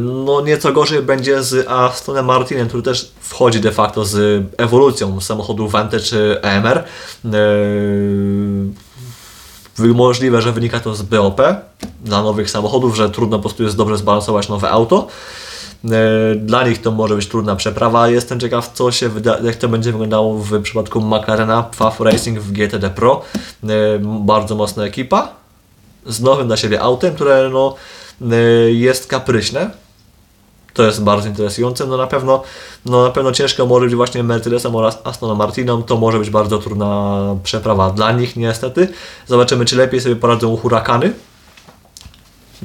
[0.00, 5.68] No nieco gorzej będzie z Astonem Martinem, który też wchodzi de facto z ewolucją samochodu
[5.68, 6.16] Vantage.
[6.16, 6.40] Y,
[9.78, 11.40] Możliwe, że wynika to z BOP
[12.04, 15.06] dla nowych samochodów, że trudno po prostu jest dobrze zbalansować nowe auto.
[15.84, 15.88] E,
[16.34, 18.08] Dla nich to może być trudna przeprawa.
[18.08, 22.52] Jestem ciekaw, co się wyda- jak to będzie wyglądało w przypadku McLarena Pfaff Racing w
[22.52, 23.22] GTD Pro.
[23.64, 23.68] E,
[24.00, 25.28] Bardzo mocna ekipa
[26.06, 27.74] z nowym dla siebie autem, które no,
[28.32, 28.34] e,
[28.70, 29.70] jest kapryśne.
[30.74, 31.86] To jest bardzo interesujące.
[31.86, 32.42] No na pewno,
[32.86, 35.82] no na pewno ciężko może być właśnie Mercedesem oraz Astonem Martinom.
[35.82, 38.88] To może być bardzo trudna przeprawa dla nich niestety.
[39.26, 41.12] Zobaczymy, czy lepiej sobie poradzą hurakany.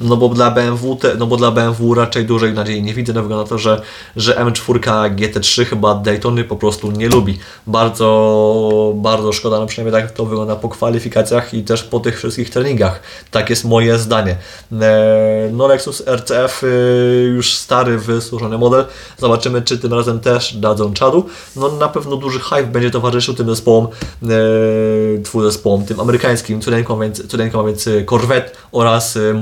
[0.00, 3.12] No bo dla BMW, te, no bo dla BMW raczej dużej nadziei nie widzę.
[3.12, 3.82] No wygląda to, że,
[4.16, 4.80] że M4
[5.16, 7.38] GT3 chyba Daytony po prostu nie lubi.
[7.66, 12.50] Bardzo, bardzo szkoda, no przynajmniej tak to wygląda po kwalifikacjach i też po tych wszystkich
[12.50, 13.00] treningach.
[13.30, 14.36] Tak jest moje zdanie.
[14.72, 18.84] E, No Lexus RCF y, już stary, wysłużony model.
[19.18, 21.26] Zobaczymy, czy tym razem też dadzą czadu.
[21.56, 23.88] No na pewno duży hype będzie towarzyszył tym zespołom,
[24.22, 24.28] e,
[25.22, 27.22] twój zespołom, tym amerykańskim, cudeńką więc,
[27.66, 29.34] więc Corvette oraz y,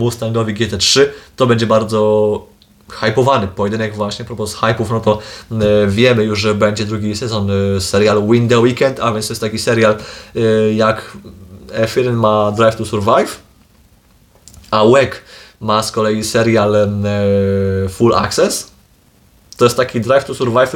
[0.48, 1.06] Mustangowi GT3.
[1.36, 2.46] To będzie bardzo
[2.90, 5.18] hypowany pojedynek właśnie, propos hypów, no to
[5.52, 9.40] e, wiemy już, że będzie drugi sezon e, serialu Win the Weekend, a więc jest
[9.40, 9.96] taki serial
[10.36, 11.16] e, jak
[11.68, 13.36] F1 ma Drive to Survive,
[14.70, 15.10] a WEC
[15.60, 16.72] ma z kolei serial
[17.88, 18.67] Full Access.
[19.58, 20.72] To jest taki Drive to Survive,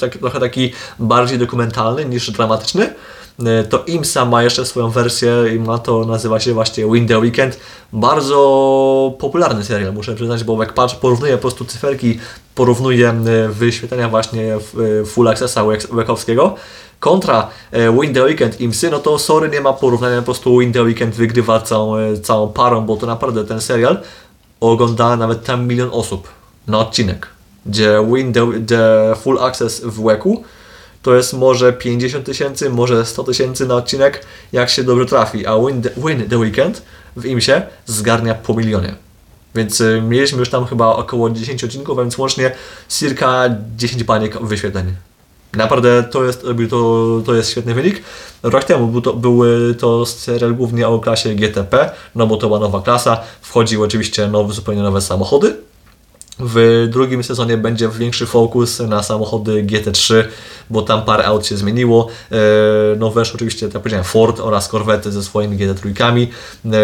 [0.00, 2.94] taki- trochę taki bardziej dokumentalny niż dramatyczny.
[3.46, 7.18] E, To IMSA ma jeszcze swoją wersję i ma to, nazywa się właśnie Win the
[7.18, 7.60] Weekend.
[7.92, 12.18] Bardzo popularny serial, muszę przyznać, bo jak patrz, porównuje po prostu cyferki,
[12.54, 16.54] porównuje e, wyświetlenia właśnie e, Full Accessa Wek- Wekowskiego
[17.00, 20.72] kontra e, Win the Weekend IMSY, no to sorry, nie ma porównania, po prostu Win
[20.72, 24.00] the Weekend wygrywa całą, całą parą, bo to naprawdę ten serial
[24.60, 26.28] ogląda nawet tam milion osób
[26.66, 27.26] na odcinek,
[27.66, 30.44] gdzie Win the, the Full Access w Weku
[31.02, 35.58] to jest może 50 tysięcy, może 100 tysięcy na odcinek, jak się dobrze trafi, a
[35.58, 36.82] Win the, Win the Weekend
[37.16, 38.94] w IMSie zgarnia po milionie.
[39.54, 42.52] Więc y, mieliśmy już tam chyba około 10 odcinków, więc łącznie
[42.88, 43.44] circa
[43.76, 44.94] 10 baniek wyświetleń.
[45.52, 48.02] Naprawdę to jest, to, to jest świetny wynik.
[48.42, 52.46] Rok temu był to, był y, to serial głównie o klasie GTP, no bo to
[52.46, 53.20] była nowa klasa.
[53.40, 55.56] Wchodziły oczywiście nowe, zupełnie nowe samochody.
[56.42, 60.24] W drugim sezonie będzie większy fokus na samochody GT3,
[60.70, 62.08] bo tam parę aut się zmieniło.
[62.32, 62.36] E,
[62.98, 66.26] No oczywiście, tak jak powiedziałem, Ford oraz Corvette ze swoimi GT3.
[66.66, 66.78] E,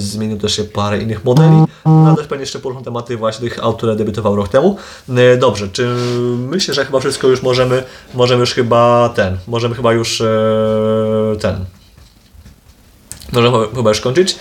[0.00, 1.56] Zmienił też się parę innych modeli.
[1.86, 4.76] No też pewnie jeszcze poruszą tematy właśnie tych aut, które debiutowały rok temu.
[5.08, 5.86] E, Dobrze, czy
[6.38, 7.82] myślę, że chyba wszystko już możemy,
[8.14, 10.22] możemy już chyba ten, możemy chyba już
[11.40, 11.64] ten,
[13.32, 14.36] Możemy chyba już kończyć.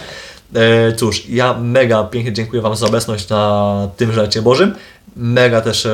[0.55, 4.75] E, cóż, ja mega pięknie dziękuję Wam za obecność na tym Żelecie Bożym.
[5.15, 5.91] Mega też e,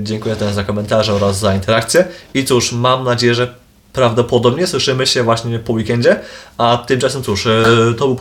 [0.00, 2.04] dziękuję też za komentarze oraz za interakcję.
[2.34, 3.54] I cóż, mam nadzieję, że
[3.92, 6.20] prawdopodobnie słyszymy się właśnie po weekendzie.
[6.58, 7.64] A tymczasem cóż, e,
[7.98, 8.16] to był